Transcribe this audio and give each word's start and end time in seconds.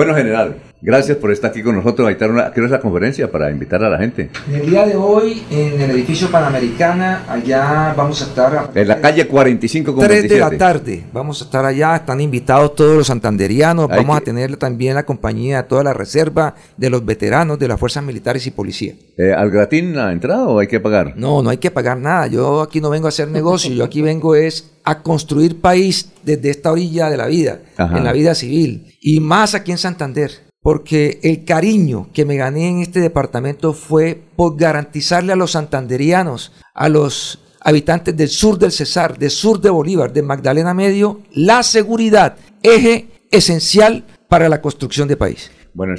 Bueno, 0.00 0.14
general, 0.14 0.56
gracias 0.82 1.16
por 1.18 1.30
estar 1.30 1.50
aquí 1.50 1.62
con 1.62 1.76
nosotros. 1.76 2.10
Está 2.10 2.26
una, 2.26 2.50
quiero 2.52 2.66
esa 2.66 2.80
conferencia 2.80 3.30
para 3.30 3.50
invitar 3.50 3.82
a 3.84 3.90
la 3.90 3.98
gente. 3.98 4.30
El 4.52 4.68
día 4.68 4.86
de 4.86 4.96
hoy, 4.96 5.42
en 5.50 5.80
el 5.80 5.90
edificio 5.90 6.30
Panamericana, 6.30 7.24
allá 7.28 7.94
vamos 7.96 8.20
a 8.22 8.24
estar. 8.24 8.70
En 8.74 8.88
la 8.88 9.00
calle 9.00 9.26
45 9.26 9.94
con 9.94 10.04
3 10.06 10.28
de 10.28 10.38
la 10.38 10.50
tarde. 10.50 11.04
Vamos 11.12 11.40
a 11.42 11.44
estar 11.44 11.64
allá. 11.64 11.96
Están 11.96 12.20
invitados 12.20 12.74
todos 12.74 12.96
los 12.96 13.06
santanderianos. 13.06 13.88
vamos 13.88 14.16
a 14.16 14.20
tener 14.20 14.56
también 14.56 14.94
la 14.94 15.04
compañía 15.04 15.62
de 15.62 15.68
toda 15.68 15.84
la 15.84 15.92
reserva 15.92 16.54
de 16.76 16.90
los 16.90 17.04
veteranos 17.04 17.58
de 17.58 17.68
las 17.68 17.78
fuerzas 17.78 18.02
militares 18.04 18.46
y 18.46 18.50
policía. 18.50 18.94
Eh, 19.16 19.32
¿Al 19.32 19.50
gratín 19.50 19.94
la 19.94 20.12
entrada 20.12 20.46
o 20.46 20.58
hay 20.58 20.66
que 20.66 20.80
pagar? 20.80 21.14
No, 21.16 21.42
no 21.42 21.50
hay 21.50 21.58
que 21.58 21.70
pagar 21.70 21.98
nada. 21.98 22.26
Yo 22.26 22.62
aquí 22.62 22.80
no 22.80 22.90
vengo 22.90 23.06
a 23.06 23.10
hacer 23.10 23.28
negocio. 23.28 23.72
Yo 23.72 23.84
aquí 23.84 24.02
vengo 24.02 24.34
es 24.34 24.70
a 24.84 25.02
construir 25.02 25.60
país 25.60 26.10
desde 26.22 26.50
esta 26.50 26.72
orilla 26.72 27.10
de 27.10 27.16
la 27.16 27.26
vida, 27.26 27.60
en 27.78 28.04
la 28.04 28.12
vida 28.12 28.34
civil, 28.34 28.96
y 29.00 29.20
más 29.20 29.54
aquí 29.54 29.72
en 29.72 29.78
Santander, 29.78 30.49
porque 30.62 31.20
el 31.22 31.44
cariño 31.44 32.08
que 32.12 32.24
me 32.24 32.36
gané 32.36 32.68
en 32.68 32.80
este 32.80 33.00
departamento 33.00 33.72
fue 33.72 34.20
por 34.36 34.56
garantizarle 34.56 35.32
a 35.32 35.36
los 35.36 35.52
santanderianos, 35.52 36.52
a 36.74 36.88
los 36.88 37.42
habitantes 37.60 38.16
del 38.16 38.28
sur 38.28 38.58
del 38.58 38.72
Cesar, 38.72 39.18
del 39.18 39.30
sur 39.30 39.60
de 39.60 39.70
Bolívar, 39.70 40.12
de 40.12 40.22
Magdalena 40.22 40.74
Medio, 40.74 41.20
la 41.32 41.62
seguridad, 41.62 42.36
eje 42.62 43.08
esencial 43.30 44.04
para 44.28 44.48
la 44.48 44.60
construcción 44.60 45.08
de 45.08 45.16
país. 45.16 45.50
Bueno, 45.72 45.94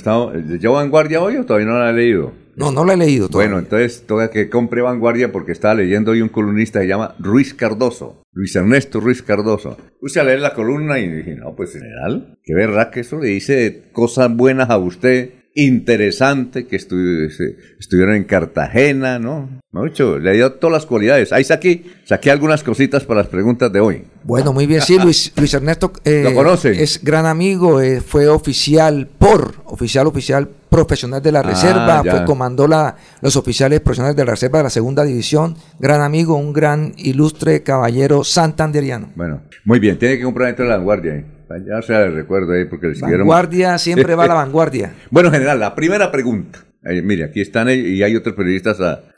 ¿llevo 0.59 0.75
vanguardia 0.75 1.22
hoy 1.22 1.38
o 1.38 1.45
todavía 1.45 1.67
no 1.67 1.80
la 1.80 1.89
he 1.89 1.94
leído? 1.94 2.31
No, 2.55 2.72
no 2.72 2.86
la 2.86 2.94
he 2.94 2.98
leído 2.98 3.30
todavía. 3.30 3.54
Bueno, 3.54 3.64
entonces 3.64 4.04
toca 4.05 4.30
que 4.30 4.50
compre 4.50 4.82
vanguardia 4.82 5.32
porque 5.32 5.52
estaba 5.52 5.76
leyendo 5.76 6.12
hoy 6.12 6.22
un 6.22 6.30
columnista 6.30 6.80
que 6.80 6.86
se 6.86 6.90
llama 6.90 7.16
Ruiz 7.20 7.54
Cardoso. 7.54 8.23
Luis 8.34 8.55
Ernesto 8.55 9.00
Ruiz 9.00 9.22
Cardoso. 9.22 9.78
Puse 10.00 10.20
a 10.20 10.23
leer 10.23 10.40
la 10.40 10.54
columna 10.54 11.00
y 11.00 11.08
dije, 11.09 11.36
no, 11.36 11.56
pues 11.56 11.73
general, 11.73 12.38
qué 12.44 12.54
verdad 12.54 12.90
que 12.90 13.02
eso 13.02 13.20
le 13.20 13.30
dice 13.30 13.84
cosas 13.92 14.36
buenas 14.36 14.70
a 14.70 14.78
usted 14.78 15.42
interesante 15.54 16.66
que 16.66 16.78
estuvieron 16.78 18.16
en 18.16 18.23
Cartagena, 18.23 19.20
¿no? 19.20 19.50
Mucho, 19.72 20.18
le 20.18 20.34
dio 20.34 20.53
todas 20.53 20.73
las 20.73 20.86
cualidades. 20.86 21.34
Ahí 21.34 21.44
saqué, 21.44 21.84
saqué 22.06 22.31
algunas 22.31 22.64
cositas 22.64 23.03
para 23.03 23.22
las 23.22 23.28
preguntas 23.28 23.72
de 23.72 23.80
hoy. 23.80 24.03
Bueno, 24.23 24.53
muy 24.53 24.66
bien, 24.66 24.81
sí, 24.81 24.97
Luis, 24.97 25.34
Luis 25.38 25.53
Ernesto 25.53 25.92
eh, 26.06 26.22
¿Lo 26.23 26.34
conoce? 26.34 26.81
es 26.81 27.03
gran 27.03 27.25
amigo, 27.25 27.81
eh, 27.81 28.02
fue 28.02 28.28
oficial 28.28 29.09
por, 29.18 29.56
oficial, 29.66 30.08
oficial 30.08 30.50
profesional 30.72 31.22
de 31.22 31.33
la 31.33 31.41
ah, 31.41 31.44
reserva, 31.44 32.02
fue, 32.02 32.23
comandó 32.23 32.66
la, 32.66 32.95
los 33.22 33.36
oficiales 33.36 33.81
profesionales 33.81 34.16
de 34.16 34.23
la 34.23 34.31
reserva 34.31 34.59
de 34.59 34.64
la 34.64 34.69
segunda 34.69 35.03
división, 35.03 35.58
gran 35.80 36.02
amigo, 36.02 36.38
un 36.38 36.53
gran 36.53 36.94
ilustre 36.95 37.61
caballero 37.61 38.23
santanderiano. 38.23 39.09
Bueno, 39.16 39.41
muy 39.66 39.80
bien, 39.80 40.00
tiene 40.00 40.17
que 40.17 40.23
comprar 40.23 40.47
dentro 40.47 40.63
de 40.63 40.72
la 40.72 40.78
vanguardia. 40.78 41.16
¿eh? 41.16 41.25
Ya 41.67 41.81
se 41.81 42.08
recuerdo 42.08 42.53
ahí 42.53 42.63
porque 42.66 42.88
le 42.88 42.95
siguieron. 42.95 43.28
Vanguardia 43.28 43.78
siempre 43.78 44.16
va 44.16 44.23
a 44.23 44.28
la 44.28 44.33
vanguardia. 44.45 44.94
Bueno, 45.09 45.30
general, 45.30 45.59
la 45.59 45.75
primera 45.75 46.09
pregunta. 46.09 46.59
mire, 46.81 47.25
aquí 47.25 47.41
están 47.41 47.67
y 47.69 48.02
hay 48.02 48.16
otros 48.16 48.33
periodistas 48.33 48.78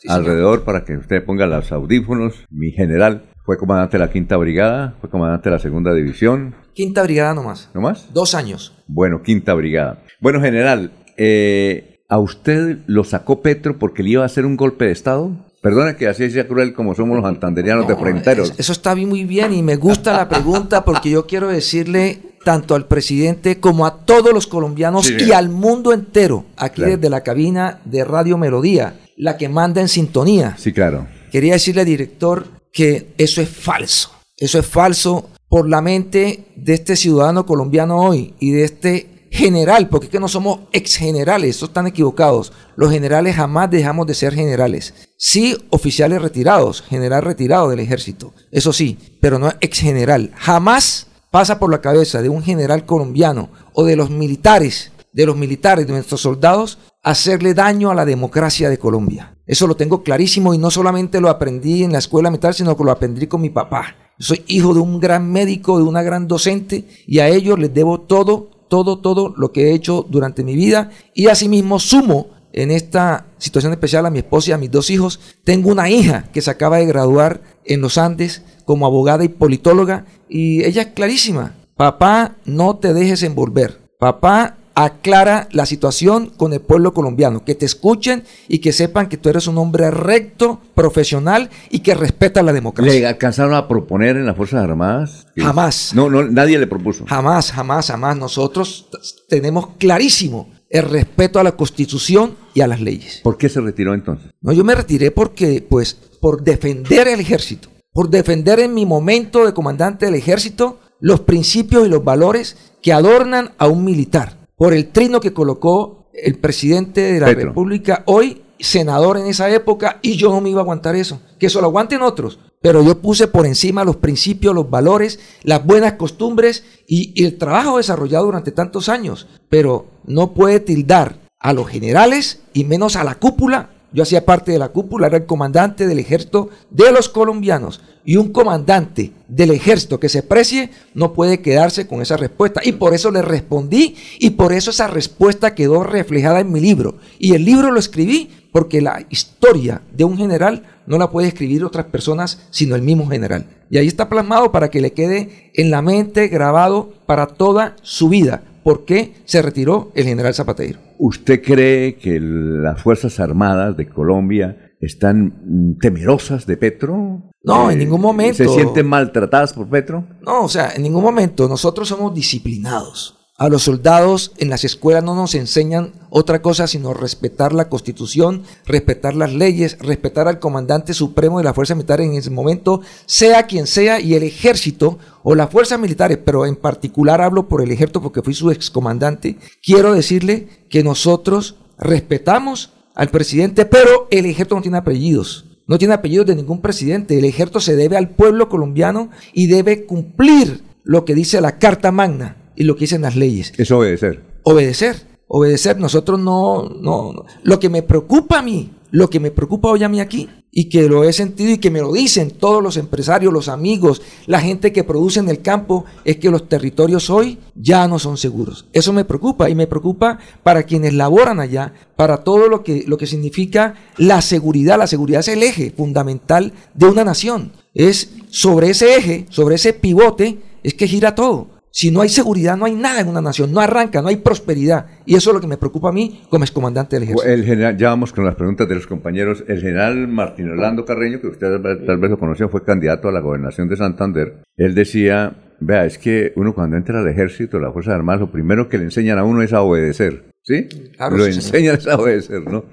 alrededor 0.10 0.64
para 0.64 0.84
que 0.84 0.98
usted 0.98 1.24
ponga 1.24 1.46
los 1.46 1.72
audífonos. 1.72 2.34
Mi 2.50 2.72
general 2.72 3.30
fue 3.46 3.58
comandante 3.58 3.98
de 3.98 4.06
la 4.06 4.10
Quinta 4.10 4.38
Brigada, 4.38 4.96
fue 5.02 5.10
comandante 5.12 5.50
de 5.50 5.56
la 5.56 5.60
Segunda 5.60 5.94
División. 5.94 6.56
Quinta 6.74 7.04
Brigada 7.04 7.36
nomás. 7.36 7.70
¿Nomás? 7.76 8.12
Dos 8.12 8.34
años. 8.34 8.76
Bueno, 8.88 9.22
Quinta 9.22 9.54
Brigada. 9.54 10.02
Bueno, 10.20 10.42
general, 10.42 10.92
eh, 11.18 12.00
¿a 12.10 12.20
usted 12.20 12.80
lo 12.88 13.04
sacó 13.04 13.42
Petro 13.42 13.78
porque 13.78 14.04
le 14.04 14.12
iba 14.12 14.24
a 14.24 14.28
hacer 14.28 14.46
un 14.46 14.58
golpe 14.58 14.86
de 14.86 14.92
Estado? 14.92 15.32
Perdone 15.62 15.96
que 15.96 16.08
así 16.08 16.30
sea 16.30 16.48
cruel 16.48 16.74
como 16.74 16.94
somos 16.94 17.16
los 17.16 17.26
antanderianos 17.26 17.88
de 17.88 17.96
fronteros. 17.96 18.54
Eso 18.58 18.74
está 18.74 18.96
muy 18.96 19.24
bien 19.24 19.54
y 19.54 19.64
me 19.64 19.78
gusta 19.78 20.12
la 20.12 20.28
pregunta 20.28 20.84
porque 20.84 21.10
yo 21.10 21.26
quiero 21.26 21.48
decirle 21.48 22.20
tanto 22.44 22.76
al 22.76 22.86
presidente 22.86 23.62
como 23.62 23.86
a 23.86 24.04
todos 24.04 24.34
los 24.34 24.46
colombianos 24.46 25.10
y 25.10 25.32
al 25.32 25.48
mundo 25.48 25.94
entero, 25.94 26.46
aquí 26.58 26.82
desde 26.82 27.10
la 27.10 27.22
cabina 27.22 27.80
de 27.86 28.04
Radio 28.04 28.38
Melodía, 28.38 29.00
la 29.16 29.38
que 29.38 29.48
manda 29.48 29.80
en 29.80 29.88
sintonía. 29.88 30.56
Sí, 30.58 30.74
claro. 30.74 31.08
Quería 31.32 31.54
decirle, 31.54 31.86
director, 31.86 32.46
que 32.74 33.14
eso 33.18 33.42
es 33.42 33.50
falso. 33.50 34.12
Eso 34.38 34.60
es 34.60 34.66
falso 34.66 35.30
por 35.48 35.70
la 35.70 35.82
mente 35.82 36.46
de 36.56 36.74
este 36.74 36.96
ciudadano 36.96 37.46
colombiano 37.46 37.98
hoy 38.02 38.34
y 38.40 38.52
de 38.52 38.64
este 38.66 39.08
general, 39.34 39.90
porque 39.90 40.06
es 40.06 40.12
que 40.12 40.20
no 40.20 40.28
somos 40.28 40.60
ex 40.72 40.96
generales, 40.96 41.56
eso 41.56 41.66
están 41.66 41.88
equivocados. 41.88 42.54
Los 42.76 42.92
generales 42.92 43.36
jamás 43.36 43.72
dejamos 43.72 44.06
de 44.06 44.14
ser 44.14 44.36
generales. 44.36 44.94
Sí, 45.18 45.58
oficiales 45.72 46.22
retirados, 46.22 46.84
general 46.84 47.24
retirado 47.24 47.70
del 47.70 47.80
ejército, 47.80 48.32
eso 48.52 48.72
sí, 48.72 49.18
pero 49.20 49.40
no 49.40 49.52
ex 49.60 49.80
general. 49.80 50.32
Jamás 50.36 51.08
pasa 51.32 51.58
por 51.58 51.72
la 51.72 51.82
cabeza 51.82 52.22
de 52.22 52.30
un 52.30 52.44
general 52.44 52.86
colombiano 52.86 53.50
o 53.74 53.84
de 53.86 53.96
los 53.96 54.12
militares, 54.12 54.92
de 55.14 55.26
los 55.26 55.36
militares, 55.36 55.88
de 55.88 55.94
nuestros 55.94 56.22
soldados, 56.22 56.78
hacerle 57.02 57.56
daño 57.56 57.90
a 57.90 57.96
la 57.96 58.06
democracia 58.06 58.70
de 58.70 58.78
Colombia. 58.78 59.36
Eso 59.48 59.66
lo 59.66 59.76
tengo 59.76 60.04
clarísimo 60.04 60.54
y 60.54 60.60
no 60.60 60.70
solamente 60.70 61.20
lo 61.20 61.30
aprendí 61.30 61.84
en 61.84 61.92
la 61.92 61.98
escuela 61.98 62.30
militar, 62.30 62.54
sino 62.54 62.78
que 62.78 62.84
lo 62.84 62.92
aprendí 62.92 63.26
con 63.26 63.42
mi 63.42 63.50
papá. 63.50 63.96
soy 64.20 64.44
hijo 64.46 64.76
de 64.76 64.80
un 64.80 65.00
gran 65.00 65.32
médico, 65.32 65.80
de 65.80 65.84
una 65.84 66.04
gran 66.04 66.28
docente 66.28 66.86
y 67.08 67.18
a 67.18 67.28
ellos 67.30 67.58
les 67.58 67.74
debo 67.74 68.02
todo 68.02 68.53
todo, 68.74 68.98
todo 68.98 69.36
lo 69.38 69.52
que 69.52 69.68
he 69.68 69.76
hecho 69.76 70.04
durante 70.10 70.44
mi 70.44 70.56
vida 70.56 70.90
y 71.14 71.28
asimismo 71.28 71.78
sumo 71.78 72.30
en 72.54 72.72
esta 72.72 73.28
situación 73.38 73.72
especial 73.72 74.04
a 74.08 74.10
mi 74.10 74.18
esposa 74.18 74.50
y 74.50 74.54
a 74.54 74.58
mis 74.58 74.72
dos 74.72 74.90
hijos. 74.90 75.20
Tengo 75.44 75.70
una 75.70 75.92
hija 75.92 76.24
que 76.34 76.42
se 76.42 76.50
acaba 76.50 76.78
de 76.78 76.88
graduar 76.88 77.42
en 77.66 77.82
los 77.82 78.00
Andes 78.00 78.42
como 78.66 78.88
abogada 78.88 79.24
y 79.24 79.28
politóloga 79.28 80.08
y 80.28 80.64
ella 80.64 80.82
es 80.82 80.88
clarísima. 80.88 81.54
Papá, 81.76 82.38
no 82.46 82.78
te 82.78 82.96
dejes 82.96 83.22
envolver. 83.22 83.80
Papá, 84.00 84.58
aclara 84.76 85.48
la 85.52 85.66
situación 85.66 86.32
con 86.36 86.54
el 86.54 86.62
pueblo 86.62 86.94
colombiano, 86.94 87.46
que 87.46 87.56
te 87.56 87.66
escuchen 87.66 88.24
y 88.48 88.60
que 88.60 88.74
sepan 88.74 89.08
que 89.08 89.18
tú 89.18 89.30
eres 89.30 89.48
un 89.48 89.58
hombre 89.58 89.92
recto, 89.92 90.60
profesional 90.76 91.50
y 91.70 91.80
que 91.80 91.94
respeta 91.94 92.42
la 92.42 92.54
democracia. 92.54 92.94
¿Le 92.94 93.08
alcanzaron 93.08 93.54
a 93.54 93.68
proponer 93.68 94.18
en 94.18 94.26
las 94.26 94.36
Fuerzas 94.36 94.64
Armadas? 94.64 95.28
Jamás. 95.38 95.92
No, 95.94 96.10
no, 96.10 96.24
nadie 96.24 96.58
le 96.58 96.68
propuso. 96.68 97.06
Jamás, 97.08 97.52
jamás, 97.52 97.88
jamás. 97.88 98.18
Nosotros 98.18 98.88
tenemos 99.28 99.68
clarísimo 99.78 100.50
el 100.70 100.84
respeto 100.84 101.40
a 101.40 101.44
la 101.44 101.56
Constitución 101.56 102.36
y 102.54 102.62
a 102.62 102.68
las 102.68 102.82
leyes. 102.82 103.22
¿Por 103.24 103.38
qué 103.38 103.50
se 103.50 103.62
retiró 103.62 103.94
entonces? 103.94 104.32
No, 104.42 104.54
yo 104.54 104.64
me 104.64 104.74
retiré 104.74 105.12
porque, 105.12 105.66
pues, 105.68 105.94
por 106.20 106.44
defender 106.44 107.08
el 107.08 107.20
ejército, 107.20 107.70
por 107.92 108.10
defender 108.10 108.60
en 108.60 108.74
mi 108.74 108.86
momento 108.86 109.46
de 109.46 109.54
comandante 109.54 110.08
del 110.08 110.16
ejército 110.16 110.80
los 111.00 111.20
principios 111.20 111.86
y 111.86 111.90
los 111.90 112.04
valores 112.04 112.58
que 112.82 112.94
adornan 112.94 113.52
a 113.58 113.68
un 113.68 113.84
militar 113.84 114.43
por 114.64 114.74
el 114.74 114.94
trino 114.94 115.20
que 115.20 115.34
colocó 115.34 116.06
el 116.14 116.40
presidente 116.40 117.02
de 117.02 117.20
la 117.20 117.34
República, 117.34 118.04
hoy 118.06 118.44
senador 118.58 119.18
en 119.18 119.28
esa 119.28 119.54
época, 119.54 120.00
y 120.02 120.16
yo 120.16 120.30
no 120.30 120.40
me 120.40 120.52
iba 120.52 120.62
a 120.62 120.64
aguantar 120.64 120.96
eso. 120.96 121.20
Que 121.38 121.48
eso 121.48 121.60
lo 121.60 121.68
aguanten 121.68 122.02
otros. 122.02 122.40
Pero 122.62 122.82
yo 122.82 123.02
puse 123.02 123.28
por 123.28 123.46
encima 123.46 123.84
los 123.84 123.98
principios, 123.98 124.56
los 124.56 124.70
valores, 124.70 125.20
las 125.44 125.66
buenas 125.66 125.96
costumbres 125.96 126.64
y, 126.88 127.12
y 127.14 127.26
el 127.26 127.38
trabajo 127.38 127.76
desarrollado 127.76 128.24
durante 128.24 128.54
tantos 128.54 128.88
años. 128.88 129.28
Pero 129.50 129.88
no 130.06 130.34
puede 130.34 130.62
tildar 130.62 131.20
a 131.40 131.52
los 131.52 131.68
generales 131.68 132.44
y 132.54 132.64
menos 132.64 132.96
a 132.96 133.04
la 133.04 133.16
cúpula 133.16 133.70
yo 133.94 134.04
hacía 134.04 134.26
parte 134.26 134.52
de 134.52 134.60
la 134.60 134.70
cúpula, 134.70 135.08
era 135.08 135.18
el 135.18 135.26
comandante 135.26 135.88
del 135.88 136.00
ejército 136.00 136.50
de 136.70 136.92
los 136.92 137.10
colombianos. 137.10 137.82
Y 138.06 138.18
un 138.18 138.34
comandante 138.34 139.12
del 139.30 139.52
ejército 139.52 140.00
que 140.00 140.10
se 140.10 140.24
precie 140.24 140.72
no 140.94 141.14
puede 141.14 141.42
quedarse 141.42 141.88
con 141.88 142.02
esa 142.02 142.18
respuesta. 142.18 142.60
Y 142.64 142.74
por 142.74 142.94
eso 142.94 143.12
le 143.12 143.22
respondí 143.22 143.96
y 144.20 144.32
por 144.32 144.52
eso 144.52 144.72
esa 144.72 144.88
respuesta 144.88 145.56
quedó 145.56 145.84
reflejada 145.84 146.42
en 146.42 146.52
mi 146.52 146.60
libro. 146.60 146.98
Y 147.18 147.34
el 147.34 147.46
libro 147.46 147.72
lo 147.72 147.80
escribí 147.80 148.30
porque 148.52 148.82
la 148.82 149.06
historia 149.10 149.82
de 149.94 150.04
un 150.04 150.18
general 150.18 150.64
no 150.86 150.98
la 150.98 151.10
puede 151.10 151.30
escribir 151.30 151.64
otras 151.64 151.86
personas 151.86 152.48
sino 152.52 152.76
el 152.76 152.82
mismo 152.82 153.08
general. 153.08 153.46
Y 153.70 153.78
ahí 153.78 153.88
está 153.88 154.10
plasmado 154.10 154.52
para 154.52 154.70
que 154.70 154.82
le 154.82 154.92
quede 154.92 155.52
en 155.54 155.72
la 155.72 155.82
mente 155.82 156.28
grabado 156.28 156.94
para 157.06 157.28
toda 157.28 157.76
su 157.82 158.10
vida 158.10 158.44
por 158.64 158.86
qué 158.86 159.14
se 159.26 159.42
retiró 159.42 159.92
el 159.96 160.06
general 160.06 160.34
Zapatero. 160.34 160.80
¿Usted 161.06 161.42
cree 161.44 161.98
que 161.98 162.18
las 162.18 162.82
Fuerzas 162.82 163.20
Armadas 163.20 163.76
de 163.76 163.90
Colombia 163.90 164.74
están 164.80 165.76
temerosas 165.82 166.46
de 166.46 166.56
Petro? 166.56 167.30
No, 167.44 167.70
en 167.70 167.80
ningún 167.80 168.00
momento. 168.00 168.38
¿Se 168.38 168.48
sienten 168.48 168.88
maltratadas 168.88 169.52
por 169.52 169.68
Petro? 169.68 170.06
No, 170.22 170.46
o 170.46 170.48
sea, 170.48 170.72
en 170.74 170.82
ningún 170.82 171.04
momento. 171.04 171.50
Nosotros 171.50 171.90
somos 171.90 172.16
disciplinados. 172.16 173.20
A 173.36 173.50
los 173.50 173.64
soldados 173.64 174.32
en 174.38 174.52
las 174.52 174.64
escuelas 174.64 175.04
no 175.04 175.16
nos 175.16 175.34
enseñan 175.34 175.94
otra 176.12 176.44
cosa 176.44 176.68
sino 176.68 176.94
respetar 176.94 177.52
la 177.52 177.68
constitución, 177.68 178.44
respetar 178.68 179.16
las 179.16 179.34
leyes, 179.34 179.80
respetar 179.80 180.28
al 180.28 180.38
comandante 180.38 180.94
supremo 180.94 181.40
de 181.40 181.44
la 181.44 181.56
Fuerza 181.56 181.74
Militar 181.74 182.00
en 182.00 182.14
ese 182.14 182.30
momento, 182.30 182.82
sea 183.08 183.48
quien 183.48 183.66
sea, 183.66 184.00
y 184.00 184.14
el 184.14 184.22
ejército 184.22 185.00
o 185.24 185.34
las 185.34 185.50
fuerzas 185.50 185.80
militares, 185.80 186.20
pero 186.24 186.46
en 186.46 186.56
particular 186.56 187.22
hablo 187.22 187.48
por 187.48 187.64
el 187.64 187.72
ejército 187.72 188.04
porque 188.04 188.22
fui 188.22 188.36
su 188.36 188.52
excomandante, 188.52 189.38
quiero 189.64 189.96
decirle 189.96 190.48
que 190.70 190.84
nosotros 190.84 191.56
respetamos 191.80 192.74
al 192.94 193.10
presidente, 193.10 193.66
pero 193.66 194.08
el 194.12 194.28
ejército 194.28 194.56
no 194.56 194.62
tiene 194.62 194.78
apellidos. 194.78 195.46
No 195.66 195.80
tiene 195.80 195.96
apellidos 195.96 196.28
de 196.28 196.36
ningún 196.36 196.62
presidente. 196.62 197.18
El 197.18 197.26
ejército 197.26 197.62
se 197.62 197.76
debe 197.76 197.98
al 197.98 198.10
pueblo 198.10 198.48
colombiano 198.50 199.10
y 199.34 199.48
debe 199.48 199.86
cumplir 199.86 200.62
lo 200.84 201.06
que 201.06 201.16
dice 201.16 201.40
la 201.40 201.58
Carta 201.58 201.92
Magna 201.92 202.43
y 202.56 202.64
lo 202.64 202.76
que 202.76 202.82
dicen 202.82 203.02
las 203.02 203.16
leyes. 203.16 203.54
Eso 203.58 203.82
debe 203.82 203.98
ser. 203.98 204.24
obedecer, 204.44 204.96
obedecer. 205.28 205.80
Nosotros 205.80 206.20
no, 206.20 206.70
no, 206.70 207.14
no. 207.14 207.26
Lo 207.44 207.60
que 207.60 207.70
me 207.70 207.84
preocupa 207.84 208.40
a 208.40 208.42
mí, 208.42 208.72
lo 208.92 209.10
que 209.10 209.20
me 209.20 209.32
preocupa 209.32 209.70
hoy 209.70 209.84
a 209.84 209.90
mí 209.90 210.00
aquí, 210.00 210.30
y 210.56 210.70
que 210.70 210.88
lo 210.88 211.04
he 211.04 211.12
sentido 211.12 211.52
y 211.52 211.58
que 211.58 211.72
me 211.72 211.82
lo 211.82 211.92
dicen 211.92 212.30
todos 212.30 212.62
los 212.62 212.78
empresarios, 212.78 213.34
los 213.34 213.50
amigos, 213.50 214.04
la 214.28 214.40
gente 214.40 214.72
que 214.72 214.84
produce 214.84 215.20
en 215.20 215.28
el 215.28 215.42
campo, 215.42 215.86
es 216.06 216.18
que 216.18 216.30
los 216.30 216.48
territorios 216.48 217.10
hoy 217.10 217.40
ya 217.56 217.88
no 217.88 217.98
son 217.98 218.18
seguros. 218.18 218.68
Eso 218.72 218.94
me 218.94 219.04
preocupa 219.04 219.50
y 219.50 219.56
me 219.56 219.66
preocupa 219.66 220.20
para 220.44 220.64
quienes 220.64 220.94
laboran 220.94 221.40
allá, 221.40 221.74
para 221.96 222.18
todo 222.18 222.48
lo 222.48 222.64
que, 222.64 222.84
lo 222.86 222.98
que 223.00 223.08
significa 223.08 223.74
la 223.98 224.22
seguridad. 224.22 224.78
La 224.78 224.86
seguridad 224.86 225.22
es 225.22 225.30
el 225.30 225.42
eje 225.42 225.74
fundamental 225.76 226.54
de 226.76 226.86
una 226.86 227.04
nación. 227.04 227.52
Es 227.74 228.12
sobre 228.30 228.70
ese 228.70 228.96
eje, 228.96 229.26
sobre 229.30 229.56
ese 229.56 229.74
pivote, 229.74 230.38
es 230.62 230.76
que 230.76 230.88
gira 230.88 231.16
todo. 231.16 231.48
Si 231.76 231.90
no 231.90 232.02
hay 232.02 232.10
seguridad, 232.10 232.56
no 232.56 232.66
hay 232.66 232.76
nada 232.76 233.02
en 233.02 233.08
una 233.08 233.20
nación, 233.20 233.52
no 233.52 233.60
arranca, 233.60 234.04
no 234.04 234.10
hay 234.10 234.18
prosperidad. 234.18 234.86
Y 235.08 235.16
eso 235.16 235.32
es 235.32 235.34
lo 235.34 235.42
que 235.42 235.48
me 235.48 235.58
preocupa 235.58 235.90
a 235.90 235.92
mí 235.92 236.22
como 236.30 236.44
excomandante 236.44 236.96
del 236.96 237.04
ejército. 237.10 237.28
General, 237.44 237.76
ya 237.76 237.90
vamos 237.90 238.14
con 238.14 238.26
las 238.26 238.36
preguntas 238.36 238.70
de 238.70 238.76
los 238.76 238.86
compañeros. 238.86 239.44
El 239.48 239.60
general 239.60 240.08
Martín 240.08 240.52
Orlando 240.52 240.86
Carreño, 240.86 241.20
que 241.20 241.30
usted 241.30 241.60
tal 241.60 241.98
vez 241.98 242.12
lo 242.12 242.20
conoció, 242.20 242.48
fue 242.48 242.64
candidato 242.64 243.10
a 243.10 243.12
la 243.12 243.22
gobernación 243.22 243.70
de 243.70 243.78
Santander. 243.78 244.44
Él 244.56 244.76
decía, 244.76 245.34
vea, 245.60 245.86
es 245.86 245.98
que 245.98 246.32
uno 246.36 246.54
cuando 246.54 246.78
entra 246.78 247.00
al 247.00 247.08
ejército, 247.08 247.60
la 247.60 247.72
Fuerza 247.72 247.96
Armada, 247.96 248.20
lo 248.20 248.32
primero 248.32 248.70
que 248.70 248.78
le 248.78 248.84
enseñan 248.84 249.18
a 249.18 249.24
uno 249.24 249.42
es 249.42 249.52
a 249.52 249.64
obedecer. 249.64 250.26
¿Sí? 250.46 250.68
Claro, 250.98 251.16
lo 251.16 251.26
sí, 251.26 251.32
enseñan 251.32 251.80
a 251.90 251.96
obedecer, 251.96 252.42
¿no? 252.42 252.66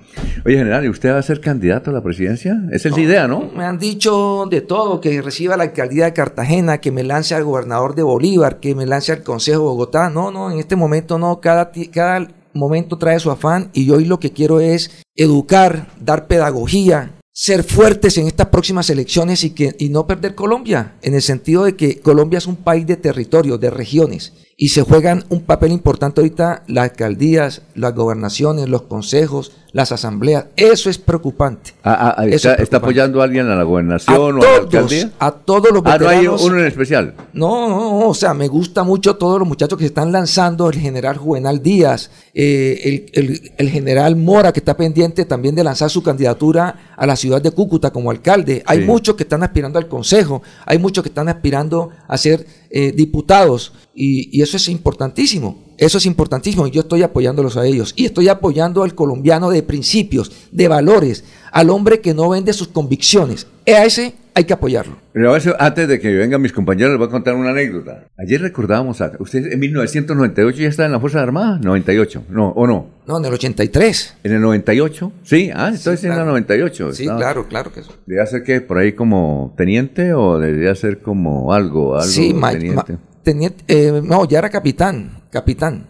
Oye, 0.44 0.56
general, 0.56 0.84
¿y 0.84 0.88
usted 0.88 1.12
va 1.12 1.19
a 1.19 1.22
ser 1.22 1.40
candidato 1.40 1.90
a 1.90 1.93
la 1.93 2.02
presidencia? 2.02 2.61
Esa 2.72 2.88
es 2.88 2.96
la 2.96 3.00
idea, 3.00 3.28
¿no? 3.28 3.49
Me 3.56 3.64
han 3.64 3.78
dicho 3.78 4.46
de 4.50 4.61
todo, 4.61 5.00
que 5.00 5.22
reciba 5.22 5.56
la 5.56 5.62
alcaldía 5.62 6.06
de 6.06 6.12
Cartagena, 6.12 6.81
que 6.81 6.90
me 6.90 7.05
lance 7.05 7.32
al 7.37 7.44
gobernador 7.44 7.94
de 7.94 8.02
Bolívar, 8.02 8.58
que 8.58 8.75
me 8.75 8.87
lance 8.87 9.12
al 9.12 9.22
Consejo 9.22 9.58
de 9.58 9.64
Bogotá. 9.67 10.11
No, 10.11 10.32
no, 10.32 10.50
en 10.50 10.58
este 10.58 10.75
momento 10.75 11.17
no, 11.17 11.40
cada, 11.40 11.70
cada 11.93 12.26
momento 12.55 12.99
trae 12.99 13.20
su 13.20 13.31
afán 13.31 13.70
y 13.73 13.87
yo 13.87 13.94
hoy 13.94 14.05
lo 14.05 14.19
que 14.19 14.32
quiero 14.32 14.58
es 14.58 15.05
educar, 15.14 15.87
dar 16.00 16.26
pedagogía, 16.26 17.14
ser 17.32 17.62
fuertes 17.62 18.19
en 18.19 18.26
estas 18.26 18.49
próximas 18.49 18.90
elecciones 18.90 19.44
y, 19.44 19.50
que, 19.50 19.76
y 19.78 19.88
no 19.88 20.06
perder 20.06 20.34
Colombia, 20.34 20.96
en 21.02 21.14
el 21.14 21.23
sentido 21.23 21.64
de 21.64 21.76
que 21.76 22.00
Colombia 22.00 22.38
es 22.38 22.46
un 22.46 22.56
país 22.56 22.87
de 22.87 22.96
territorio, 22.96 23.58
de 23.58 23.70
regiones, 23.70 24.32
y 24.62 24.69
se 24.69 24.83
juegan 24.83 25.25
un 25.31 25.41
papel 25.41 25.73
importante 25.73 26.21
ahorita 26.21 26.65
las 26.67 26.91
alcaldías, 26.91 27.62
las 27.75 27.95
gobernaciones, 27.95 28.69
los 28.69 28.83
consejos, 28.83 29.53
las 29.73 29.91
asambleas. 29.91 30.47
Eso 30.57 30.91
es 30.91 30.99
preocupante. 30.99 31.73
Ah, 31.83 32.15
ah, 32.19 32.27
Eso 32.27 32.35
está, 32.51 32.55
es 32.55 32.65
está 32.65 32.79
preocupante. 32.81 33.01
apoyando 33.01 33.21
a 33.21 33.25
alguien 33.25 33.47
a 33.47 33.55
la 33.55 33.61
A 33.62 33.65
gobernación 33.65 34.17
o 34.21 34.27
a 34.27 34.33
la 34.33 34.41
todos, 34.41 34.59
alcaldía? 34.61 35.11
a 35.19 35.31
todos 35.33 35.71
los 35.73 35.83
Ah, 35.87 35.97
no 35.99 36.09
hay 36.09 36.17
veteranos. 36.19 36.43
uno 36.45 36.59
en 36.59 36.67
especial. 36.67 37.15
No, 37.33 37.69
no, 37.71 37.77
no, 38.01 38.09
o 38.09 38.15
sea, 38.15 38.35
me 38.35 38.49
gusta 38.49 38.83
mucho 38.83 39.17
todos 39.17 39.39
los 39.39 39.49
muchachos 39.49 39.79
que 39.79 39.85
se 39.85 39.89
están 39.89 40.12
lanzando, 40.12 40.69
el 40.69 40.77
general 40.79 41.17
Juvenal 41.17 41.62
Díaz, 41.62 42.11
eh, 42.35 43.07
el, 43.15 43.25
el- 43.31 43.53
el 43.57 43.71
general 43.71 44.17
Mora, 44.17 44.53
que 44.53 44.61
está 44.61 44.77
pendiente 44.77 45.25
también 45.25 45.55
de 45.55 45.65
lanzar 45.65 45.89
su 45.89 46.03
candidatura 46.03 46.93
a 46.99 47.07
la 47.07 47.17
ciudad 47.17 47.41
de 47.41 47.51
Cúcuta 47.53 47.91
como 47.93 48.11
alcalde. 48.11 48.62
Hay 48.67 48.81
Sí. 48.81 48.85
muchos 48.85 49.15
que 49.17 49.23
están 49.23 49.43
aspirando 49.43 49.79
al 49.79 49.89
consejo, 49.89 50.43
hay 50.67 50.77
muchos 50.79 51.03
que 51.03 51.09
están 51.09 51.29
aspirando 51.31 51.91
a 52.07 52.19
ser 52.19 52.45
eh, 52.70 52.93
diputados, 52.93 53.72
y, 53.94 54.37
y 54.37 54.43
eso 54.43 54.56
es 54.56 54.69
importantísimo. 54.69 55.69
Eso 55.81 55.97
es 55.99 56.05
importantísimo 56.05 56.67
y 56.67 56.71
yo 56.71 56.82
estoy 56.82 57.03
apoyándolos 57.03 57.56
a 57.56 57.65
ellos. 57.65 57.94
Y 57.97 58.05
estoy 58.05 58.29
apoyando 58.29 58.82
al 58.82 58.94
colombiano 58.94 59.49
de 59.50 59.62
principios, 59.62 60.31
de 60.53 60.69
valores, 60.69 61.25
al 61.53 61.71
hombre 61.71 62.00
que 62.00 62.12
no 62.12 62.29
vende 62.29 62.53
sus 62.53 62.69
convicciones. 62.69 63.47
A 63.67 63.85
ese 63.87 64.12
hay 64.35 64.44
que 64.44 64.53
apoyarlo. 64.53 64.97
Pero 65.15 65.35
eso, 65.35 65.55
antes 65.59 65.88
de 65.88 65.99
que 65.99 66.12
vengan 66.15 66.43
mis 66.43 66.53
compañeros, 66.53 66.91
les 66.93 66.99
voy 66.99 67.09
a 67.09 67.11
contar 67.11 67.35
una 67.35 67.50
anécdota. 67.50 68.05
Ayer 68.19 68.43
recordábamos 68.43 69.00
a... 69.00 69.12
¿Usted 69.19 69.53
en 69.53 69.59
1998 69.59 70.59
ya 70.61 70.69
está 70.69 70.85
en 70.85 70.93
la 70.93 71.00
Fuerza 71.00 71.23
Armada? 71.23 71.59
98, 71.62 72.25
no, 72.29 72.49
¿o 72.50 72.67
no? 72.67 72.87
No, 73.06 73.19
en 73.19 73.25
el 73.25 73.33
83. 73.33 74.17
¿En 74.23 74.33
el 74.33 74.41
98? 74.43 75.12
Sí, 75.25 75.50
ah, 75.55 75.69
entonces 75.69 76.00
Sí, 76.00 76.06
en 76.06 76.12
el 76.12 76.17
claro. 76.19 76.31
98. 76.33 76.93
Sí, 76.93 77.03
estaba- 77.05 77.19
claro, 77.21 77.49
claro 77.49 77.73
que 77.73 77.83
sí. 77.83 77.88
¿Debía 78.06 78.26
ser 78.26 78.43
que 78.44 78.61
por 78.61 78.76
ahí 78.79 78.93
como 78.93 79.55
teniente 79.56 80.12
o 80.12 80.38
debería 80.38 80.75
ser 80.75 80.99
como 81.00 81.53
algo, 81.55 81.94
algo 81.97 82.06
Sí, 82.06 82.35
ma- 82.35 82.53
teniente? 82.53 82.93
ma- 82.93 82.99
teniente, 83.23 83.65
eh, 83.67 84.00
no, 84.05 84.26
ya 84.29 84.38
era 84.38 84.50
capitán, 84.50 85.19
capitán. 85.31 85.88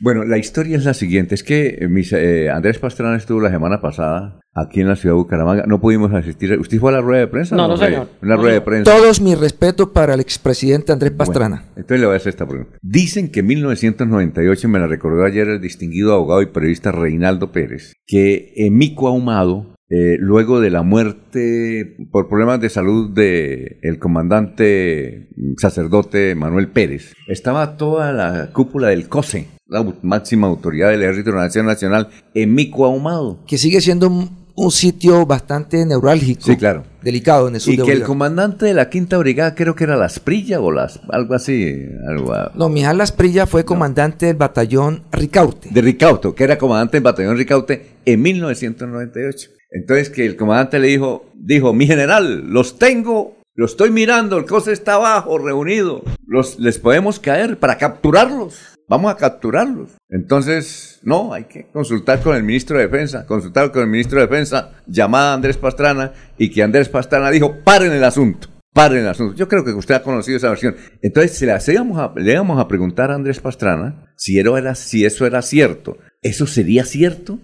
Bueno, 0.00 0.24
la 0.24 0.38
historia 0.38 0.76
es 0.76 0.84
la 0.84 0.94
siguiente, 0.94 1.34
es 1.34 1.42
que 1.42 1.78
eh, 1.80 1.88
mis, 1.88 2.12
eh, 2.12 2.50
Andrés 2.50 2.78
Pastrana 2.78 3.16
estuvo 3.16 3.40
la 3.40 3.50
semana 3.50 3.80
pasada 3.80 4.40
aquí 4.54 4.80
en 4.82 4.88
la 4.88 4.96
ciudad 4.96 5.14
de 5.14 5.18
Bucaramanga, 5.20 5.64
no 5.66 5.80
pudimos 5.80 6.12
asistir. 6.12 6.58
¿Usted 6.58 6.78
fue 6.78 6.90
a 6.90 6.94
la 6.94 7.00
rueda 7.00 7.20
de 7.20 7.26
prensa? 7.28 7.56
No, 7.56 7.68
no, 7.68 7.76
señor. 7.76 8.08
Una 8.20 8.36
No, 8.36 8.42
rueda 8.42 8.54
de 8.54 8.60
no. 8.60 8.64
prensa. 8.64 8.94
Todos 8.96 9.20
mis 9.20 9.38
respetos 9.38 9.88
para 9.90 10.14
el 10.14 10.20
expresidente 10.20 10.92
Andrés 10.92 11.12
Pastrana. 11.12 11.56
Bueno, 11.56 11.72
entonces 11.76 12.00
le 12.00 12.06
voy 12.06 12.14
a 12.14 12.16
hacer 12.18 12.30
esta 12.30 12.46
pregunta. 12.46 12.76
Dicen 12.82 13.30
que 13.30 13.40
en 13.40 13.46
1998, 13.46 14.68
me 14.68 14.78
la 14.78 14.86
recordó 14.86 15.24
ayer 15.24 15.48
el 15.48 15.60
distinguido 15.60 16.12
abogado 16.14 16.42
y 16.42 16.46
periodista 16.46 16.92
Reinaldo 16.92 17.50
Pérez, 17.52 17.94
que 18.06 18.52
Emico 18.56 19.08
Ahumado, 19.08 19.71
eh, 19.94 20.16
luego 20.18 20.60
de 20.60 20.70
la 20.70 20.82
muerte 20.82 21.96
por 22.10 22.26
problemas 22.26 22.60
de 22.62 22.70
salud 22.70 23.10
de 23.10 23.78
el 23.82 23.98
comandante 23.98 25.28
mm, 25.36 25.56
sacerdote 25.58 26.34
Manuel 26.34 26.68
Pérez, 26.68 27.12
estaba 27.28 27.76
toda 27.76 28.10
la 28.12 28.50
cúpula 28.54 28.88
del 28.88 29.08
COSE, 29.10 29.48
la 29.68 29.84
máxima 30.00 30.46
autoridad 30.46 30.88
del 30.88 31.02
Ejército 31.02 31.30
de 31.32 31.36
la 31.36 31.42
Nación 31.42 31.66
Nacional, 31.66 32.08
Emico 32.32 32.86
Ahumado. 32.86 33.40
Que 33.46 33.58
sigue 33.58 33.82
siendo 33.82 34.08
un, 34.08 34.30
un 34.54 34.70
sitio 34.70 35.26
bastante 35.26 35.84
neurálgico. 35.84 36.40
Sí, 36.42 36.56
claro. 36.56 36.84
Delicado 37.02 37.48
en 37.48 37.56
el 37.56 37.60
sur 37.60 37.74
Y 37.74 37.76
de 37.76 37.84
que 37.84 37.92
el 37.92 38.02
comandante 38.04 38.64
de 38.64 38.72
la 38.72 38.88
quinta 38.88 39.18
brigada, 39.18 39.54
creo 39.54 39.74
que 39.74 39.84
era 39.84 39.96
Las 39.96 40.20
Prilla 40.20 40.58
o 40.60 40.72
las, 40.72 41.00
algo 41.10 41.34
así, 41.34 41.76
algo, 42.08 42.32
No, 42.54 42.70
Mijal 42.70 42.96
Lasprilla 42.96 43.46
fue 43.46 43.66
comandante 43.66 44.24
del 44.24 44.36
batallón 44.36 45.02
Ricaurte. 45.12 45.68
de 45.70 45.82
Ricaute, 45.82 46.32
que 46.34 46.44
era 46.44 46.56
comandante 46.56 46.96
del 46.96 47.04
batallón 47.04 47.36
Ricaute 47.36 47.88
en 48.06 48.22
1998. 48.22 49.50
Entonces 49.72 50.10
que 50.10 50.26
el 50.26 50.36
comandante 50.36 50.78
le 50.78 50.88
dijo, 50.88 51.26
dijo, 51.34 51.72
mi 51.72 51.86
general, 51.86 52.50
los 52.50 52.78
tengo, 52.78 53.36
los 53.54 53.72
estoy 53.72 53.90
mirando, 53.90 54.36
el 54.38 54.44
COSE 54.46 54.72
está 54.72 54.94
abajo, 54.94 55.38
reunido, 55.38 56.02
los, 56.26 56.58
les 56.58 56.78
podemos 56.78 57.18
caer 57.18 57.58
para 57.58 57.78
capturarlos, 57.78 58.58
vamos 58.88 59.10
a 59.12 59.16
capturarlos. 59.16 59.90
Entonces, 60.10 61.00
no, 61.02 61.32
hay 61.32 61.44
que 61.44 61.66
consultar 61.72 62.20
con 62.20 62.36
el 62.36 62.42
ministro 62.42 62.76
de 62.78 62.84
Defensa, 62.84 63.26
consultar 63.26 63.72
con 63.72 63.82
el 63.82 63.88
ministro 63.88 64.20
de 64.20 64.26
Defensa, 64.26 64.72
llamada 64.86 65.32
a 65.32 65.34
Andrés 65.34 65.56
Pastrana, 65.56 66.12
y 66.38 66.50
que 66.50 66.62
Andrés 66.62 66.88
Pastrana 66.88 67.30
dijo, 67.30 67.56
paren 67.64 67.92
el 67.92 68.04
asunto. 68.04 68.48
Paren 68.74 69.00
el 69.00 69.08
asunto. 69.08 69.34
Yo 69.34 69.48
creo 69.48 69.64
que 69.64 69.72
usted 69.72 69.94
ha 69.96 70.02
conocido 70.02 70.38
esa 70.38 70.48
versión. 70.48 70.76
Entonces, 71.02 71.46
hacíamos 71.50 71.98
a- 71.98 72.12
le 72.18 72.32
íbamos 72.32 72.58
a 72.58 72.68
preguntar 72.68 73.10
a 73.10 73.14
Andrés 73.16 73.38
Pastrana 73.40 74.06
si, 74.16 74.38
era- 74.38 74.74
si 74.74 75.04
eso 75.04 75.26
era 75.26 75.42
cierto. 75.42 75.98
¿Eso 76.22 76.46
sería 76.46 76.84
cierto? 76.86 77.38